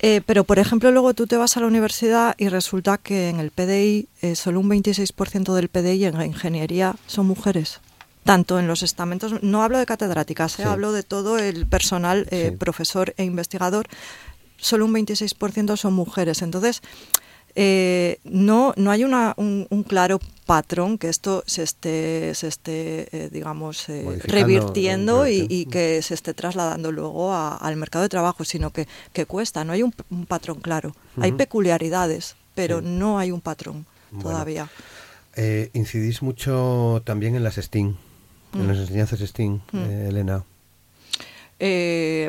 Eh, 0.00 0.22
pero, 0.24 0.44
por 0.44 0.58
ejemplo, 0.58 0.90
luego 0.90 1.14
tú 1.14 1.26
te 1.26 1.36
vas 1.36 1.56
a 1.56 1.60
la 1.60 1.66
universidad 1.66 2.34
y 2.38 2.48
resulta 2.48 2.98
que 2.98 3.28
en 3.28 3.40
el 3.40 3.50
PDI 3.50 4.08
eh, 4.22 4.36
solo 4.36 4.60
un 4.60 4.70
26% 4.70 5.54
del 5.54 5.68
PDI 5.68 6.04
en 6.04 6.22
ingeniería 6.22 6.96
son 7.06 7.26
mujeres. 7.26 7.80
Tanto 8.24 8.58
en 8.58 8.68
los 8.68 8.82
estamentos, 8.82 9.42
no 9.42 9.62
hablo 9.62 9.78
de 9.78 9.86
catedráticas, 9.86 10.58
eh, 10.60 10.64
hablo 10.64 10.92
de 10.92 11.02
todo 11.02 11.38
el 11.38 11.66
personal, 11.66 12.28
profesor 12.58 13.14
e 13.16 13.24
investigador, 13.24 13.88
solo 14.58 14.84
un 14.84 14.92
26% 14.92 15.76
son 15.76 15.94
mujeres. 15.94 16.42
Entonces, 16.42 16.82
eh, 17.60 18.20
no, 18.22 18.72
no 18.76 18.92
hay 18.92 19.02
una, 19.02 19.34
un, 19.36 19.66
claro 19.82 20.20
patrón 20.46 20.96
que 20.96 21.08
esto 21.08 21.42
se 21.44 21.64
esté, 21.64 22.32
se 22.36 22.46
esté 22.46 23.08
eh, 23.10 23.30
digamos, 23.32 23.88
eh, 23.88 24.20
revirtiendo 24.22 25.26
y, 25.26 25.66
que 25.66 26.00
se 26.02 26.14
esté 26.14 26.34
trasladando 26.34 26.92
luego 26.92 27.34
al 27.34 27.74
mercado 27.74 28.04
de 28.04 28.10
trabajo, 28.10 28.44
sino 28.44 28.70
que, 28.70 28.86
que 29.12 29.26
cuesta, 29.26 29.64
no 29.64 29.72
hay 29.72 29.82
un, 29.82 29.92
patrón 30.28 30.60
claro. 30.60 30.94
Hay 31.20 31.32
peculiaridades, 31.32 32.36
pero 32.54 32.80
no 32.80 33.18
hay 33.18 33.32
un 33.32 33.40
patrón 33.40 33.86
todavía. 34.22 34.70
incidís 35.72 36.22
mucho 36.22 37.02
también 37.04 37.34
en 37.34 37.42
las 37.42 37.56
STEAM, 37.56 37.96
en 38.54 38.66
mm. 38.66 38.68
las 38.68 38.78
enseñanzas 38.78 39.18
STEAM, 39.18 39.62
mm. 39.72 40.06
Elena. 40.06 40.44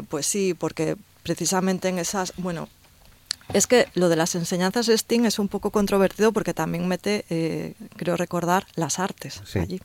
pues 0.09 0.25
sí, 0.25 0.55
porque 0.55 0.95
precisamente 1.21 1.87
en 1.89 1.99
esas, 1.99 2.33
bueno, 2.37 2.67
es 3.53 3.67
que 3.67 3.87
lo 3.95 4.09
de 4.09 4.15
las 4.15 4.35
enseñanzas 4.35 4.87
STEAM 4.87 5.25
es 5.25 5.39
un 5.39 5.47
poco 5.47 5.71
controvertido 5.71 6.31
porque 6.31 6.53
también 6.53 6.87
mete, 6.87 7.25
eh, 7.29 7.73
creo 7.95 8.15
recordar, 8.15 8.65
las 8.75 8.99
artes 8.99 9.41
allí. 9.55 9.81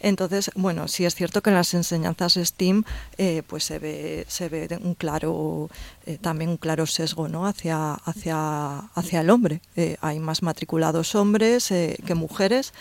Entonces, 0.00 0.50
bueno, 0.54 0.86
sí 0.86 1.04
es 1.04 1.14
cierto 1.14 1.42
que 1.42 1.50
en 1.50 1.56
las 1.56 1.72
enseñanzas 1.74 2.34
STEAM 2.34 2.84
eh, 3.18 3.42
pues 3.46 3.64
se 3.64 3.78
ve, 3.78 4.26
se 4.28 4.48
ve 4.48 4.68
un 4.82 4.94
claro, 4.94 5.70
eh, 6.06 6.18
también 6.20 6.50
un 6.50 6.56
claro 6.56 6.86
sesgo 6.86 7.26
¿no? 7.26 7.46
hacia, 7.46 7.94
hacia, 7.94 8.78
hacia 8.78 9.20
el 9.20 9.30
hombre. 9.30 9.60
hay 10.00 10.18
más 10.20 10.42
matriculados 10.42 11.14
hombres 11.14 11.68
que 11.68 12.14
mujeres 12.14 12.72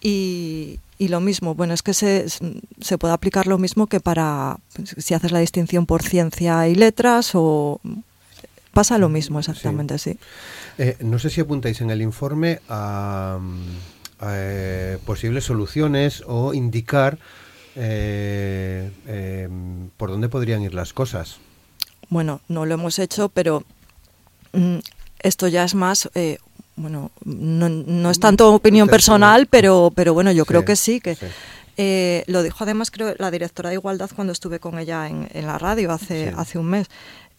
y, 0.00 0.78
y 0.98 1.08
lo 1.08 1.20
mismo, 1.20 1.54
bueno, 1.54 1.74
es 1.74 1.82
que 1.82 1.94
se, 1.94 2.26
se 2.28 2.98
puede 2.98 3.14
aplicar 3.14 3.46
lo 3.46 3.58
mismo 3.58 3.86
que 3.86 4.00
para 4.00 4.58
si 4.96 5.14
haces 5.14 5.32
la 5.32 5.40
distinción 5.40 5.86
por 5.86 6.02
ciencia 6.02 6.68
y 6.68 6.74
letras 6.74 7.32
o 7.34 7.80
pasa 8.72 8.98
lo 8.98 9.08
mismo 9.08 9.38
exactamente, 9.38 9.98
sí. 9.98 10.18
Eh, 10.78 10.96
no 11.00 11.18
sé 11.18 11.30
si 11.30 11.40
apuntáis 11.40 11.80
en 11.80 11.90
el 11.90 12.02
informe 12.02 12.60
a, 12.68 13.38
eh, 14.22 14.98
posibles 15.04 15.44
soluciones 15.44 16.22
o 16.26 16.54
indicar 16.54 17.18
eh, 17.76 18.90
em, 19.06 19.90
por 19.96 20.10
dónde 20.10 20.28
podrían 20.28 20.62
ir 20.62 20.74
las 20.74 20.92
cosas. 20.92 21.38
Bueno, 22.08 22.40
no 22.48 22.66
lo 22.66 22.74
hemos 22.74 22.98
hecho, 22.98 23.28
pero 23.28 23.64
mm, 24.52 24.78
esto 25.20 25.48
ya 25.48 25.64
es 25.64 25.74
más 25.74 26.08
bueno, 26.78 27.10
no, 27.24 28.10
es 28.10 28.20
tanto 28.20 28.54
opinión 28.54 28.88
personal, 28.88 29.46
pero, 29.46 29.92
pero 29.94 30.14
bueno, 30.14 30.30
yo 30.30 30.46
creo 30.46 30.64
que 30.64 30.76
sí, 30.76 31.00
que 31.00 31.16
eh, 31.76 32.24
lo 32.26 32.42
dijo 32.42 32.64
además 32.64 32.90
creo 32.90 33.14
la 33.18 33.30
directora 33.30 33.70
de 33.70 33.76
Igualdad 33.76 34.10
cuando 34.14 34.32
estuve 34.32 34.58
con 34.58 34.78
ella 34.78 35.06
en, 35.06 35.28
la 35.46 35.58
radio 35.58 35.92
hace, 35.92 36.32
hace 36.36 36.58
un 36.58 36.66
mes. 36.66 36.88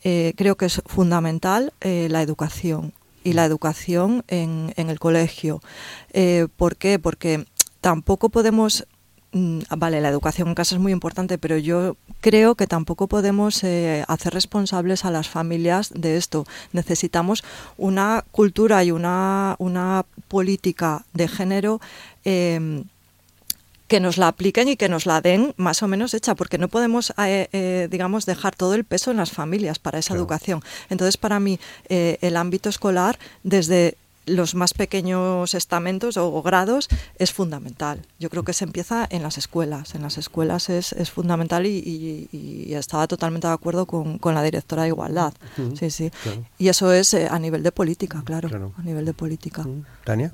Eh, 0.03 0.33
creo 0.37 0.55
que 0.55 0.65
es 0.65 0.81
fundamental 0.85 1.73
eh, 1.81 2.07
la 2.09 2.21
educación 2.21 2.93
y 3.23 3.33
la 3.33 3.45
educación 3.45 4.23
en, 4.27 4.73
en 4.77 4.89
el 4.89 4.99
colegio. 4.99 5.61
¿Por 6.55 6.77
qué? 6.77 6.99
Porque 6.99 7.45
tampoco 7.81 8.29
podemos 8.29 8.85
Mm, 9.31 9.59
vale, 9.77 10.01
la 10.01 10.09
educación 10.09 10.47
en 10.47 10.55
casa 10.55 10.75
es 10.75 10.81
muy 10.81 10.91
importante, 10.91 11.37
pero 11.37 11.57
yo 11.57 11.97
creo 12.19 12.55
que 12.55 12.65
tampoco 12.65 13.07
podemos 13.07 13.63
eh, 13.63 14.03
hacer 14.07 14.33
responsables 14.33 15.05
a 15.05 15.11
las 15.11 15.29
familias 15.29 15.91
de 15.93 16.17
esto. 16.17 16.45
Necesitamos 16.73 17.43
una 17.77 18.25
cultura 18.31 18.83
y 18.83 18.91
una, 18.91 19.55
una 19.59 20.05
política 20.27 21.05
de 21.13 21.27
género. 21.27 21.79
Que 23.89 23.99
nos 23.99 24.17
la 24.17 24.29
apliquen 24.29 24.69
y 24.69 24.77
que 24.77 24.87
nos 24.87 25.05
la 25.05 25.19
den 25.19 25.53
más 25.57 25.83
o 25.83 25.89
menos 25.89 26.13
hecha, 26.13 26.35
porque 26.35 26.57
no 26.57 26.69
podemos, 26.69 27.11
eh, 27.17 27.49
eh, 27.51 27.89
digamos, 27.91 28.25
dejar 28.25 28.55
todo 28.55 28.73
el 28.75 28.85
peso 28.85 29.11
en 29.11 29.17
las 29.17 29.31
familias 29.31 29.79
para 29.79 29.99
esa 29.99 30.15
educación. 30.15 30.61
Entonces, 30.89 31.17
para 31.17 31.41
mí, 31.41 31.59
el 31.89 32.37
ámbito 32.37 32.69
escolar, 32.69 33.19
desde 33.43 33.97
los 34.29 34.55
más 34.55 34.73
pequeños 34.73 35.53
estamentos 35.53 36.17
o, 36.17 36.41
grados 36.41 36.87
es 37.17 37.33
fundamental. 37.33 38.05
Yo 38.19 38.29
creo 38.29 38.43
que 38.43 38.53
se 38.53 38.63
empieza 38.63 39.07
en 39.09 39.23
las 39.23 39.37
escuelas. 39.37 39.95
En 39.95 40.01
las 40.01 40.17
escuelas 40.17 40.69
es, 40.69 40.93
es 40.93 41.11
fundamental 41.11 41.65
y, 41.65 42.69
estaba 42.69 43.07
totalmente 43.07 43.47
de 43.47 43.53
acuerdo 43.53 43.85
con, 43.85 44.19
con 44.19 44.33
la 44.35 44.43
directora 44.43 44.83
de 44.83 44.89
Igualdad. 44.89 45.33
sí, 45.77 45.89
sí. 45.89 46.11
Y 46.57 46.69
eso 46.69 46.93
es 46.93 47.13
eh, 47.13 47.27
a 47.29 47.39
nivel 47.39 47.63
de 47.63 47.71
política, 47.71 48.21
claro, 48.23 48.73
A 48.77 48.81
nivel 48.83 49.05
de 49.05 49.13
política. 49.13 49.65
Tania. 50.05 50.31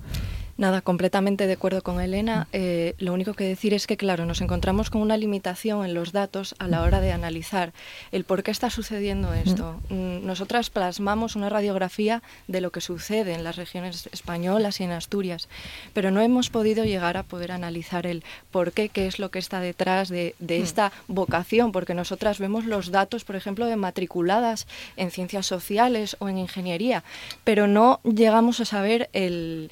Nada, 0.57 0.79
completamente 0.81 1.47
de 1.47 1.53
acuerdo 1.53 1.83
con 1.83 1.99
Elena. 1.99 2.47
Eh, 2.53 2.95
lo 2.97 3.11
único 3.11 3.33
que 3.33 3.43
decir 3.43 3.73
es 3.73 3.87
que, 3.87 3.97
claro, 3.97 4.25
nos 4.25 4.39
encontramos 4.39 4.89
con 4.89 5.01
una 5.01 5.17
limitación 5.17 5.85
en 5.85 5.93
los 5.93 6.13
datos 6.13 6.55
a 6.59 6.69
la 6.69 6.81
hora 6.81 7.01
de 7.01 7.11
analizar 7.11 7.73
el 8.13 8.23
por 8.23 8.41
qué 8.41 8.51
está 8.51 8.69
sucediendo 8.69 9.33
esto. 9.33 9.81
Mm, 9.89 10.25
nosotras 10.25 10.69
plasmamos 10.69 11.35
una 11.35 11.49
radiografía 11.49 12.23
de 12.47 12.61
lo 12.61 12.71
que 12.71 12.79
sucede 12.79 13.33
en 13.33 13.43
las 13.43 13.57
regiones 13.57 14.07
españolas 14.13 14.79
y 14.79 14.85
en 14.85 14.91
Asturias, 14.91 15.49
pero 15.91 16.09
no 16.09 16.21
hemos 16.21 16.49
podido 16.49 16.85
llegar 16.85 17.17
a 17.17 17.23
poder 17.23 17.51
analizar 17.51 18.07
el 18.07 18.23
por 18.49 18.71
qué, 18.71 18.87
qué 18.87 19.07
es 19.07 19.19
lo 19.19 19.31
que 19.31 19.39
está 19.39 19.59
detrás 19.59 20.07
de, 20.07 20.35
de 20.39 20.61
esta 20.61 20.93
vocación, 21.09 21.73
porque 21.73 21.93
nosotras 21.93 22.39
vemos 22.39 22.63
los 22.63 22.91
datos, 22.91 23.25
por 23.25 23.35
ejemplo, 23.35 23.65
de 23.65 23.75
matriculadas 23.75 24.67
en 24.95 25.11
ciencias 25.11 25.47
sociales 25.47 26.15
o 26.19 26.29
en 26.29 26.37
ingeniería, 26.37 27.03
pero 27.43 27.67
no 27.67 27.99
llegamos 28.03 28.61
a 28.61 28.65
saber 28.65 29.09
el 29.11 29.69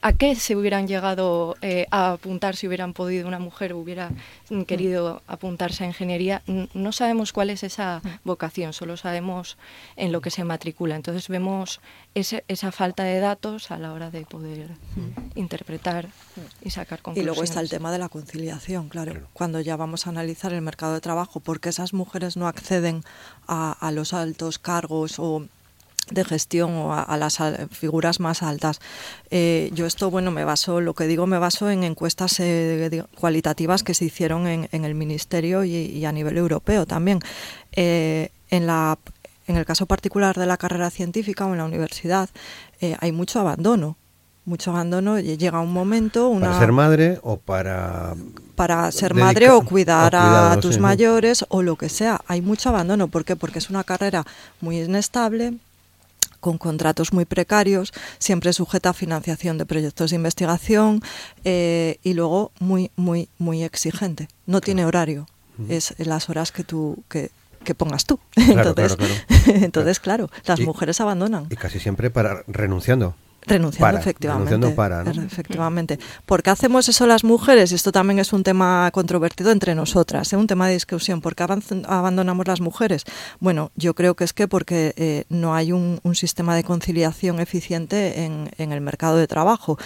¿A 0.00 0.12
qué 0.14 0.34
se 0.34 0.56
hubieran 0.56 0.88
llegado 0.88 1.56
eh, 1.60 1.86
a 1.90 2.12
apuntar 2.12 2.56
si 2.56 2.66
hubieran 2.66 2.94
podido, 2.94 3.28
una 3.28 3.38
mujer 3.38 3.74
hubiera 3.74 4.10
querido 4.66 5.22
apuntarse 5.26 5.84
a 5.84 5.86
ingeniería? 5.86 6.42
No 6.74 6.92
sabemos 6.92 7.32
cuál 7.32 7.50
es 7.50 7.62
esa 7.62 8.00
vocación, 8.24 8.72
solo 8.72 8.96
sabemos 8.96 9.58
en 9.96 10.12
lo 10.12 10.20
que 10.20 10.30
se 10.30 10.44
matricula. 10.44 10.96
Entonces 10.96 11.28
vemos 11.28 11.80
esa 12.14 12.72
falta 12.72 13.04
de 13.04 13.20
datos 13.20 13.70
a 13.70 13.78
la 13.78 13.92
hora 13.92 14.10
de 14.10 14.24
poder 14.24 14.70
interpretar 15.34 16.08
y 16.62 16.70
sacar 16.70 17.02
conclusiones. 17.02 17.22
Y 17.22 17.26
luego 17.26 17.44
está 17.44 17.60
el 17.60 17.68
tema 17.68 17.92
de 17.92 17.98
la 17.98 18.08
conciliación, 18.08 18.88
claro. 18.88 19.28
Cuando 19.32 19.60
ya 19.60 19.76
vamos 19.76 20.06
a 20.06 20.10
analizar 20.10 20.52
el 20.52 20.62
mercado 20.62 20.94
de 20.94 21.00
trabajo, 21.00 21.40
¿por 21.40 21.60
qué 21.60 21.68
esas 21.68 21.92
mujeres 21.92 22.36
no 22.36 22.48
acceden 22.48 23.04
a 23.46 23.90
los 23.92 24.12
altos 24.12 24.58
cargos 24.58 25.18
o 25.18 25.46
de 26.10 26.24
gestión 26.24 26.72
o 26.74 26.94
a, 26.94 27.16
las 27.16 27.38
figuras 27.70 28.20
más 28.20 28.42
altas. 28.42 28.80
Eh, 29.30 29.70
yo 29.72 29.86
esto, 29.86 30.10
bueno, 30.10 30.30
me 30.30 30.44
baso, 30.44 30.80
lo 30.80 30.94
que 30.94 31.06
digo, 31.06 31.26
me 31.26 31.38
baso 31.38 31.70
en 31.70 31.84
encuestas 31.84 32.40
eh, 32.40 33.04
cualitativas 33.18 33.82
que 33.82 33.94
se 33.94 34.04
hicieron 34.06 34.46
en, 34.46 34.84
el 34.84 34.94
Ministerio 34.94 35.64
y, 35.64 36.04
a 36.04 36.12
nivel 36.12 36.36
europeo 36.36 36.86
también. 36.86 37.20
Eh, 37.72 38.30
en, 38.50 38.66
la, 38.66 38.98
en 39.46 39.56
el 39.56 39.64
caso 39.64 39.86
particular 39.86 40.36
de 40.36 40.46
la 40.46 40.56
carrera 40.56 40.90
científica 40.90 41.46
o 41.46 41.52
en 41.52 41.58
la 41.58 41.64
universidad 41.64 42.28
hay 42.98 43.12
mucho 43.12 43.38
abandono. 43.38 43.96
Mucho 44.44 44.72
abandono, 44.72 45.20
llega 45.20 45.60
un 45.60 45.72
momento... 45.72 46.28
Una, 46.28 46.48
para 46.48 46.58
ser 46.58 46.72
madre 46.72 47.20
o 47.22 47.36
para... 47.36 48.14
Para 48.56 48.90
ser 48.90 49.14
madre 49.14 49.50
o 49.50 49.64
cuidar 49.64 50.16
a, 50.16 50.58
tus 50.60 50.78
mayores 50.78 51.44
o 51.48 51.62
lo 51.62 51.76
que 51.76 51.88
sea. 51.88 52.20
Hay 52.26 52.42
mucho 52.42 52.70
abandono. 52.70 53.06
¿Por 53.06 53.24
qué? 53.24 53.36
Porque 53.36 53.60
es 53.60 53.70
una 53.70 53.84
carrera 53.84 54.24
muy 54.60 54.80
inestable, 54.80 55.54
con 56.42 56.58
contratos 56.58 57.12
muy 57.12 57.24
precarios, 57.24 57.92
siempre 58.18 58.52
sujeta 58.52 58.90
a 58.90 58.92
financiación 58.92 59.58
de 59.58 59.64
proyectos 59.64 60.10
de 60.10 60.16
investigación 60.16 61.00
eh, 61.44 61.98
y 62.02 62.14
luego 62.14 62.50
muy, 62.58 62.90
muy, 62.96 63.28
muy 63.38 63.62
exigente. 63.62 64.28
No 64.44 64.60
tiene 64.60 64.84
horario, 64.84 65.28
es 65.68 65.94
las 65.98 66.28
horas 66.28 66.50
que 66.50 66.64
tú, 66.64 67.04
que, 67.08 67.30
pongas 67.76 68.06
tú. 68.06 68.18
entonces, 68.34 68.96
claro, 68.96 69.14
entonces, 69.46 70.00
claro, 70.00 70.30
las 70.44 70.60
mujeres 70.60 71.00
abandonan. 71.00 71.46
Y 71.48 71.54
casi 71.54 71.78
siempre 71.78 72.10
para 72.10 72.42
renunciando. 72.48 73.14
Renunciando, 73.46 73.98
efectivamente. 73.98 74.68
para, 74.70 75.02
Efectivamente. 75.02 75.98
¿Por 76.26 76.42
qué 76.42 76.50
hacemos 76.50 76.88
eso 76.88 77.06
las 77.06 77.24
mujeres? 77.24 77.72
Esto 77.72 77.90
también 77.90 78.18
es 78.18 78.32
un 78.32 78.42
tema 78.44 78.90
controvertido 78.92 79.50
entre 79.50 79.74
nosotras, 79.74 80.32
¿eh? 80.32 80.36
un 80.36 80.46
tema 80.46 80.68
de 80.68 80.74
discusión. 80.74 81.20
¿Por 81.20 81.34
qué 81.34 81.42
abandonamos 81.42 82.46
las 82.46 82.60
mujeres? 82.60 83.04
Bueno, 83.40 83.72
yo 83.74 83.94
creo 83.94 84.14
que 84.14 84.24
es 84.24 84.32
que 84.32 84.46
porque 84.46 84.94
eh, 84.96 85.24
no 85.28 85.54
hay 85.54 85.72
un, 85.72 86.00
sistema 86.14 86.54
de 86.54 86.62
conciliación 86.62 87.40
eficiente 87.40 88.24
en, 88.24 88.50
el 88.58 88.80
mercado 88.80 89.16
de 89.16 89.26
trabajo. 89.26 89.78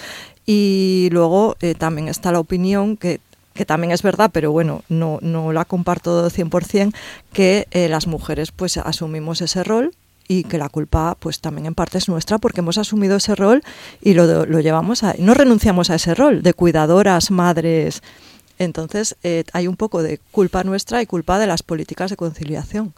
Y 0.44 1.08
luego 1.12 1.56
eh, 1.60 1.74
también 1.74 2.08
está 2.08 2.32
la 2.32 2.40
opinión 2.40 2.96
que 2.96 3.20
que 3.54 3.64
también 3.64 3.90
es 3.90 4.02
verdad, 4.02 4.30
pero 4.34 4.52
bueno, 4.52 4.82
no, 4.90 5.18
no 5.22 5.50
la 5.50 5.64
comparto 5.64 6.28
100%, 6.28 6.92
que 7.32 7.66
las 7.88 8.06
mujeres 8.06 8.52
pues 8.52 8.76
asumimos 8.76 9.40
ese 9.40 9.64
rol 9.64 9.94
y 10.28 10.44
que 10.44 10.58
la 10.58 10.68
culpa 10.68 11.16
pues 11.18 11.40
también 11.40 11.66
en 11.66 11.74
parte 11.74 11.98
es 11.98 12.08
nuestra 12.08 12.38
porque 12.38 12.60
hemos 12.60 12.78
asumido 12.78 13.16
ese 13.16 13.34
rol 13.34 13.62
y 14.00 14.14
lo, 14.14 14.46
lo 14.46 14.60
llevamos 14.60 15.02
a 15.02 15.14
no 15.18 15.34
renunciamos 15.34 15.90
a 15.90 15.96
ese 15.96 16.14
rol 16.14 16.42
de 16.42 16.54
cuidadoras 16.54 17.30
madres. 17.30 18.02
Entonces 18.58 19.16
eh, 19.22 19.44
hay 19.52 19.68
un 19.68 19.76
poco 19.76 20.02
de 20.02 20.18
culpa 20.30 20.64
nuestra 20.64 21.02
y 21.02 21.06
culpa 21.06 21.38
de 21.38 21.46
las 21.46 21.62
políticas 21.62 22.10
de 22.10 22.16
conciliación 22.16 22.94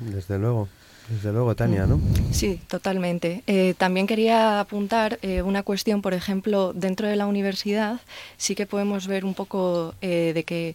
desde 0.00 0.38
luego 0.38 0.68
desde 1.12 1.30
luego, 1.30 1.54
Tania, 1.54 1.86
¿no? 1.86 2.00
Sí, 2.30 2.58
totalmente. 2.68 3.42
Eh, 3.46 3.74
también 3.76 4.06
quería 4.06 4.60
apuntar 4.60 5.18
eh, 5.20 5.42
una 5.42 5.62
cuestión, 5.62 6.00
por 6.00 6.14
ejemplo, 6.14 6.72
dentro 6.72 7.06
de 7.06 7.16
la 7.16 7.26
universidad 7.26 8.00
sí 8.38 8.54
que 8.54 8.64
podemos 8.64 9.06
ver 9.06 9.26
un 9.26 9.34
poco 9.34 9.94
eh, 10.00 10.32
de 10.34 10.44
que 10.44 10.74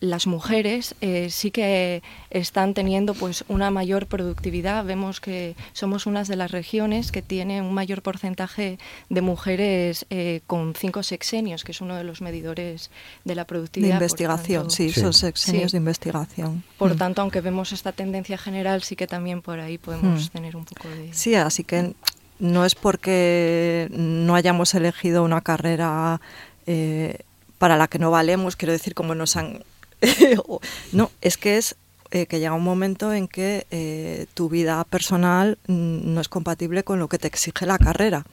las 0.00 0.26
mujeres 0.26 0.94
sí 1.28 1.50
que 1.50 2.02
están 2.30 2.72
teniendo 2.72 3.12
pues 3.12 3.44
una 3.48 3.70
mayor 3.70 4.06
productividad. 4.06 4.82
Vemos 4.86 5.20
que 5.20 5.54
somos 5.74 6.06
una 6.06 6.24
de 6.24 6.36
las 6.36 6.50
regiones 6.50 7.12
que 7.12 7.20
tiene 7.20 7.60
un 7.60 7.74
mayor 7.74 8.00
porcentaje 8.00 8.78
de 9.10 9.20
mujeres 9.20 10.06
con 10.46 10.74
cinco 10.74 11.02
sexenios, 11.02 11.64
que 11.64 11.72
es 11.72 11.82
uno 11.82 11.96
de 11.96 12.04
los 12.04 12.22
medidores 12.22 12.90
de 13.24 13.34
la 13.34 13.44
productividad. 13.44 13.90
De 13.90 13.94
investigación, 13.96 14.70
sí, 14.70 14.90
son 14.90 15.12
sexenios 15.12 15.72
de 15.72 15.78
investigación. 15.78 16.64
Por 16.78 16.94
mm. 16.94 16.98
tanto, 16.98 17.20
aunque 17.20 17.42
vemos 17.42 17.72
esta 17.72 17.92
tendencia 17.92 18.38
general, 18.38 18.82
sí 18.82 18.96
que 18.96 19.06
también 19.06 19.41
por 19.42 19.60
ahí 19.60 19.78
podemos 19.78 20.26
hmm. 20.26 20.32
tener 20.32 20.56
un 20.56 20.64
poco 20.64 20.88
de... 20.88 21.12
Sí, 21.12 21.34
así 21.34 21.64
que 21.64 21.94
no 22.38 22.64
es 22.64 22.74
porque 22.74 23.88
no 23.90 24.34
hayamos 24.34 24.74
elegido 24.74 25.22
una 25.22 25.40
carrera 25.40 26.20
eh, 26.66 27.18
para 27.58 27.76
la 27.76 27.88
que 27.88 27.98
no 27.98 28.10
valemos, 28.10 28.56
quiero 28.56 28.72
decir, 28.72 28.94
como 28.94 29.14
nos 29.14 29.36
han... 29.36 29.64
no, 30.92 31.10
es 31.20 31.36
que 31.36 31.58
es 31.58 31.76
eh, 32.14 32.26
que 32.26 32.40
llega 32.40 32.52
un 32.52 32.62
momento 32.62 33.14
en 33.14 33.26
que 33.26 33.66
eh, 33.70 34.26
tu 34.34 34.50
vida 34.50 34.84
personal 34.84 35.56
mm, 35.66 36.12
no 36.12 36.20
es 36.20 36.28
compatible 36.28 36.84
con 36.84 36.98
lo 36.98 37.08
que 37.08 37.16
te 37.16 37.26
exige 37.26 37.64
la 37.64 37.78
carrera. 37.78 38.26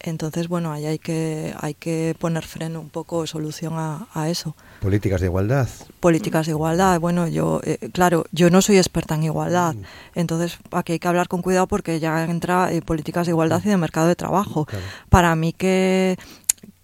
Entonces, 0.00 0.48
bueno, 0.48 0.72
ahí 0.72 0.86
hay 0.86 0.98
que, 0.98 1.54
hay 1.60 1.74
que 1.74 2.16
poner 2.18 2.44
freno 2.44 2.80
un 2.80 2.88
poco, 2.88 3.24
solución 3.28 3.74
a, 3.76 4.28
eso. 4.28 4.56
Políticas 4.80 5.20
de 5.20 5.28
igualdad. 5.28 5.68
Políticas 6.00 6.46
de 6.46 6.50
igualdad. 6.50 6.98
Bueno, 6.98 7.28
yo, 7.28 7.60
eh, 7.62 7.78
claro, 7.92 8.24
yo 8.32 8.50
no 8.50 8.60
soy 8.60 8.78
experta 8.78 9.14
en 9.14 9.22
igualdad. 9.22 9.74
Mm. 9.74 9.82
Entonces, 10.16 10.58
aquí 10.72 10.94
hay 10.94 10.98
que 10.98 11.06
hablar 11.06 11.28
con 11.28 11.42
cuidado 11.42 11.68
porque 11.68 12.00
ya 12.00 12.24
entra 12.24 12.70
políticas 12.84 13.28
de 13.28 13.30
igualdad 13.30 13.62
y 13.64 13.68
de 13.68 13.76
mercado 13.76 14.08
de 14.08 14.16
trabajo. 14.16 14.66
Para 15.08 15.36
mí 15.36 15.52
que 15.52 16.18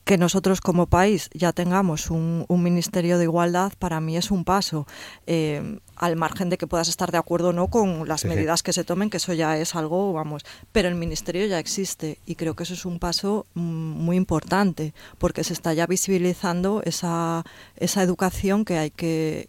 que 0.08 0.16
nosotros 0.16 0.62
como 0.62 0.86
país 0.86 1.28
ya 1.34 1.52
tengamos 1.52 2.10
un, 2.10 2.46
Ministerio 2.48 3.18
de 3.18 3.24
Igualdad, 3.24 3.74
para 3.78 4.00
mí 4.00 4.16
es 4.16 4.30
un 4.30 4.42
paso. 4.42 4.86
Eh, 5.26 5.80
al 5.96 6.16
margen 6.16 6.48
de 6.48 6.56
que 6.56 6.66
puedas 6.66 6.88
estar 6.88 7.12
de 7.12 7.18
acuerdo 7.18 7.48
o 7.48 7.52
no 7.52 7.68
con 7.68 8.08
las 8.08 8.24
medidas 8.24 8.62
que 8.62 8.72
se 8.72 8.84
tomen, 8.84 9.10
que 9.10 9.18
eso 9.18 9.34
ya 9.34 9.58
es 9.58 9.74
algo, 9.74 10.14
vamos, 10.14 10.46
pero 10.72 10.88
el 10.88 10.94
ministerio 10.94 11.44
ya 11.44 11.58
existe 11.58 12.18
y 12.24 12.36
creo 12.36 12.54
que 12.54 12.62
eso 12.62 12.72
es 12.72 12.86
un 12.86 12.98
paso 12.98 13.44
mm, 13.52 13.60
muy 13.60 14.16
importante 14.16 14.94
porque 15.18 15.44
se 15.44 15.52
está 15.52 15.74
ya 15.74 15.86
visibilizando 15.86 16.80
esa, 16.84 17.44
esa 17.76 18.02
educación 18.02 18.64
que 18.64 18.78
hay 18.78 18.90
que, 18.90 19.48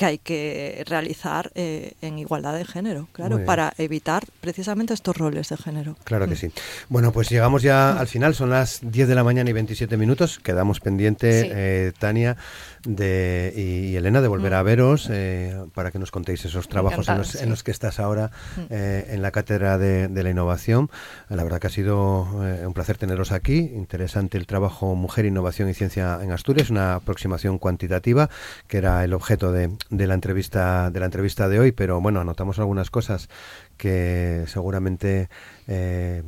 que 0.00 0.06
hay 0.06 0.18
que 0.18 0.82
realizar 0.86 1.52
eh, 1.54 1.92
en 2.00 2.18
igualdad 2.18 2.54
de 2.54 2.64
género, 2.64 3.08
claro, 3.12 3.44
para 3.44 3.74
evitar 3.76 4.24
precisamente 4.40 4.94
estos 4.94 5.14
roles 5.14 5.50
de 5.50 5.58
género. 5.58 5.94
Claro 6.04 6.26
que 6.26 6.36
mm. 6.36 6.38
sí. 6.38 6.52
Bueno, 6.88 7.12
pues 7.12 7.28
llegamos 7.28 7.60
ya 7.60 7.98
al 7.98 8.06
final, 8.06 8.34
son 8.34 8.48
las 8.48 8.80
10 8.80 9.08
de 9.08 9.14
la 9.14 9.24
mañana 9.24 9.50
y 9.50 9.52
27 9.52 9.98
minutos, 9.98 10.38
quedamos 10.38 10.80
pendiente, 10.80 11.50
eh, 11.52 11.92
Tania 11.98 12.38
de, 12.84 13.52
y, 13.56 13.96
Elena 13.96 14.20
de 14.20 14.28
volver 14.28 14.54
a 14.54 14.62
mm. 14.62 14.66
veros 14.66 15.08
eh, 15.10 15.56
para 15.74 15.90
que 15.90 15.98
nos 15.98 16.10
contéis 16.10 16.44
esos 16.44 16.68
trabajos 16.68 17.08
en 17.08 17.48
los, 17.50 17.62
que 17.62 17.70
estás 17.70 18.00
ahora 18.00 18.30
mm. 18.56 18.72
en 18.72 19.22
la 19.22 19.30
Cátedra 19.30 19.78
de, 19.78 20.08
de, 20.08 20.22
la 20.22 20.30
Innovación. 20.30 20.90
La 21.28 21.44
verdad 21.44 21.60
que 21.60 21.66
ha 21.66 21.70
sido 21.70 22.22
un 22.22 22.72
placer 22.74 22.98
teneros 22.98 23.32
aquí, 23.32 23.58
interesante 23.74 24.38
el 24.38 24.46
trabajo 24.46 24.94
Mujer, 24.94 25.24
Innovación 25.24 25.68
y 25.68 25.74
Ciencia 25.74 26.18
en 26.22 26.32
Asturias, 26.32 26.70
una 26.70 26.94
aproximación 26.94 27.58
cuantitativa 27.58 28.30
que 28.66 28.78
era 28.78 29.04
el 29.04 29.12
objeto 29.12 29.52
de 29.52 29.70
de 29.90 30.06
la 30.06 30.14
entrevista 30.14 30.90
de 30.90 31.00
la 31.00 31.06
entrevista 31.06 31.48
de 31.48 31.58
hoy, 31.60 31.72
pero 31.72 32.00
bueno, 32.00 32.20
anotamos 32.20 32.58
algunas 32.58 32.90
cosas 32.90 33.28
que 33.76 34.44
seguramente 34.46 35.28
eh, 35.66 36.22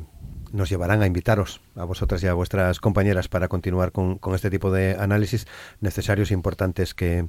nos 0.51 0.69
llevarán 0.69 1.01
a 1.01 1.07
invitaros 1.07 1.61
a 1.75 1.83
vosotras 1.85 2.23
y 2.23 2.27
a 2.27 2.33
vuestras 2.33 2.79
compañeras 2.79 3.27
para 3.27 3.47
continuar 3.47 3.91
con, 3.91 4.17
con 4.17 4.35
este 4.35 4.49
tipo 4.49 4.71
de 4.71 4.95
análisis 4.99 5.47
necesarios 5.81 6.31
e 6.31 6.33
importantes 6.33 6.93
que, 6.93 7.27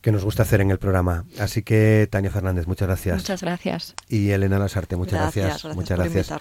que 0.00 0.12
nos 0.12 0.24
gusta 0.24 0.42
hacer 0.42 0.60
en 0.60 0.70
el 0.70 0.78
programa. 0.78 1.24
Así 1.38 1.62
que, 1.62 2.08
Tania 2.10 2.30
Fernández, 2.30 2.66
muchas 2.66 2.88
gracias. 2.88 3.16
Muchas 3.16 3.42
gracias. 3.42 3.94
Y 4.08 4.30
Elena 4.30 4.58
Lasarte, 4.58 4.96
muchas 4.96 5.20
gracias. 5.20 5.64
muchas 5.74 5.98
gracias. 5.98 6.32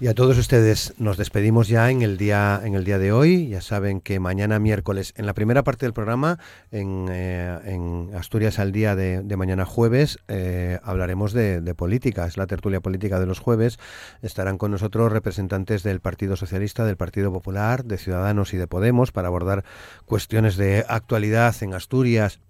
Y 0.00 0.06
a 0.06 0.14
todos 0.14 0.38
ustedes 0.38 0.94
nos 0.98 1.16
despedimos 1.16 1.68
ya 1.68 1.90
en 1.90 2.02
el 2.02 2.16
día 2.16 2.60
en 2.62 2.74
el 2.74 2.84
día 2.84 2.98
de 2.98 3.12
hoy. 3.12 3.48
Ya 3.48 3.60
saben 3.60 4.00
que 4.00 4.20
mañana 4.20 4.58
miércoles, 4.58 5.14
en 5.16 5.26
la 5.26 5.34
primera 5.34 5.62
parte 5.62 5.86
del 5.86 5.92
programa, 5.92 6.38
en, 6.70 7.08
eh, 7.10 8.10
Asturias 8.16 8.58
al 8.58 8.72
día 8.72 8.94
de, 8.94 9.36
mañana 9.36 9.64
jueves, 9.64 10.18
eh, 10.28 10.78
hablaremos 10.82 11.32
de, 11.32 11.60
de 11.60 11.74
política. 11.74 12.26
Es 12.26 12.36
la 12.36 12.46
tertulia 12.46 12.80
política 12.80 13.18
de 13.18 13.26
los 13.26 13.40
jueves. 13.40 13.78
Estarán 14.22 14.58
con 14.58 14.70
nosotros 14.70 15.10
representantes 15.10 15.82
del 15.82 16.00
Partido 16.00 16.36
Del 16.84 16.96
Partido 16.96 17.32
Popular, 17.32 17.84
de 17.84 17.98
Ciudadanos 17.98 18.54
y 18.54 18.56
de 18.56 18.66
Podemos 18.66 19.12
para 19.12 19.28
abordar 19.28 19.64
cuestiones 20.06 20.56
de 20.56 20.84
actualidad 20.88 21.54
en 21.62 21.74
Asturias 21.74 22.40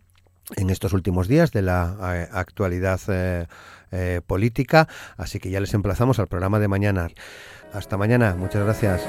en 0.57 0.71
estos 0.71 0.93
últimos 0.93 1.29
días 1.29 1.53
de 1.53 1.63
la 1.63 1.97
eh, 2.15 2.29
actualidad 2.33 3.01
eh, 3.09 3.47
eh, 3.91 4.21
política. 4.27 4.89
Así 5.17 5.39
que 5.39 5.51
ya 5.51 5.61
les 5.61 5.75
emplazamos 5.75 6.19
al 6.19 6.27
programa 6.27 6.59
de 6.59 6.69
mañana. 6.69 7.09
Hasta 7.73 7.97
mañana. 7.97 8.35
Muchas 8.37 8.65
gracias. 8.65 9.03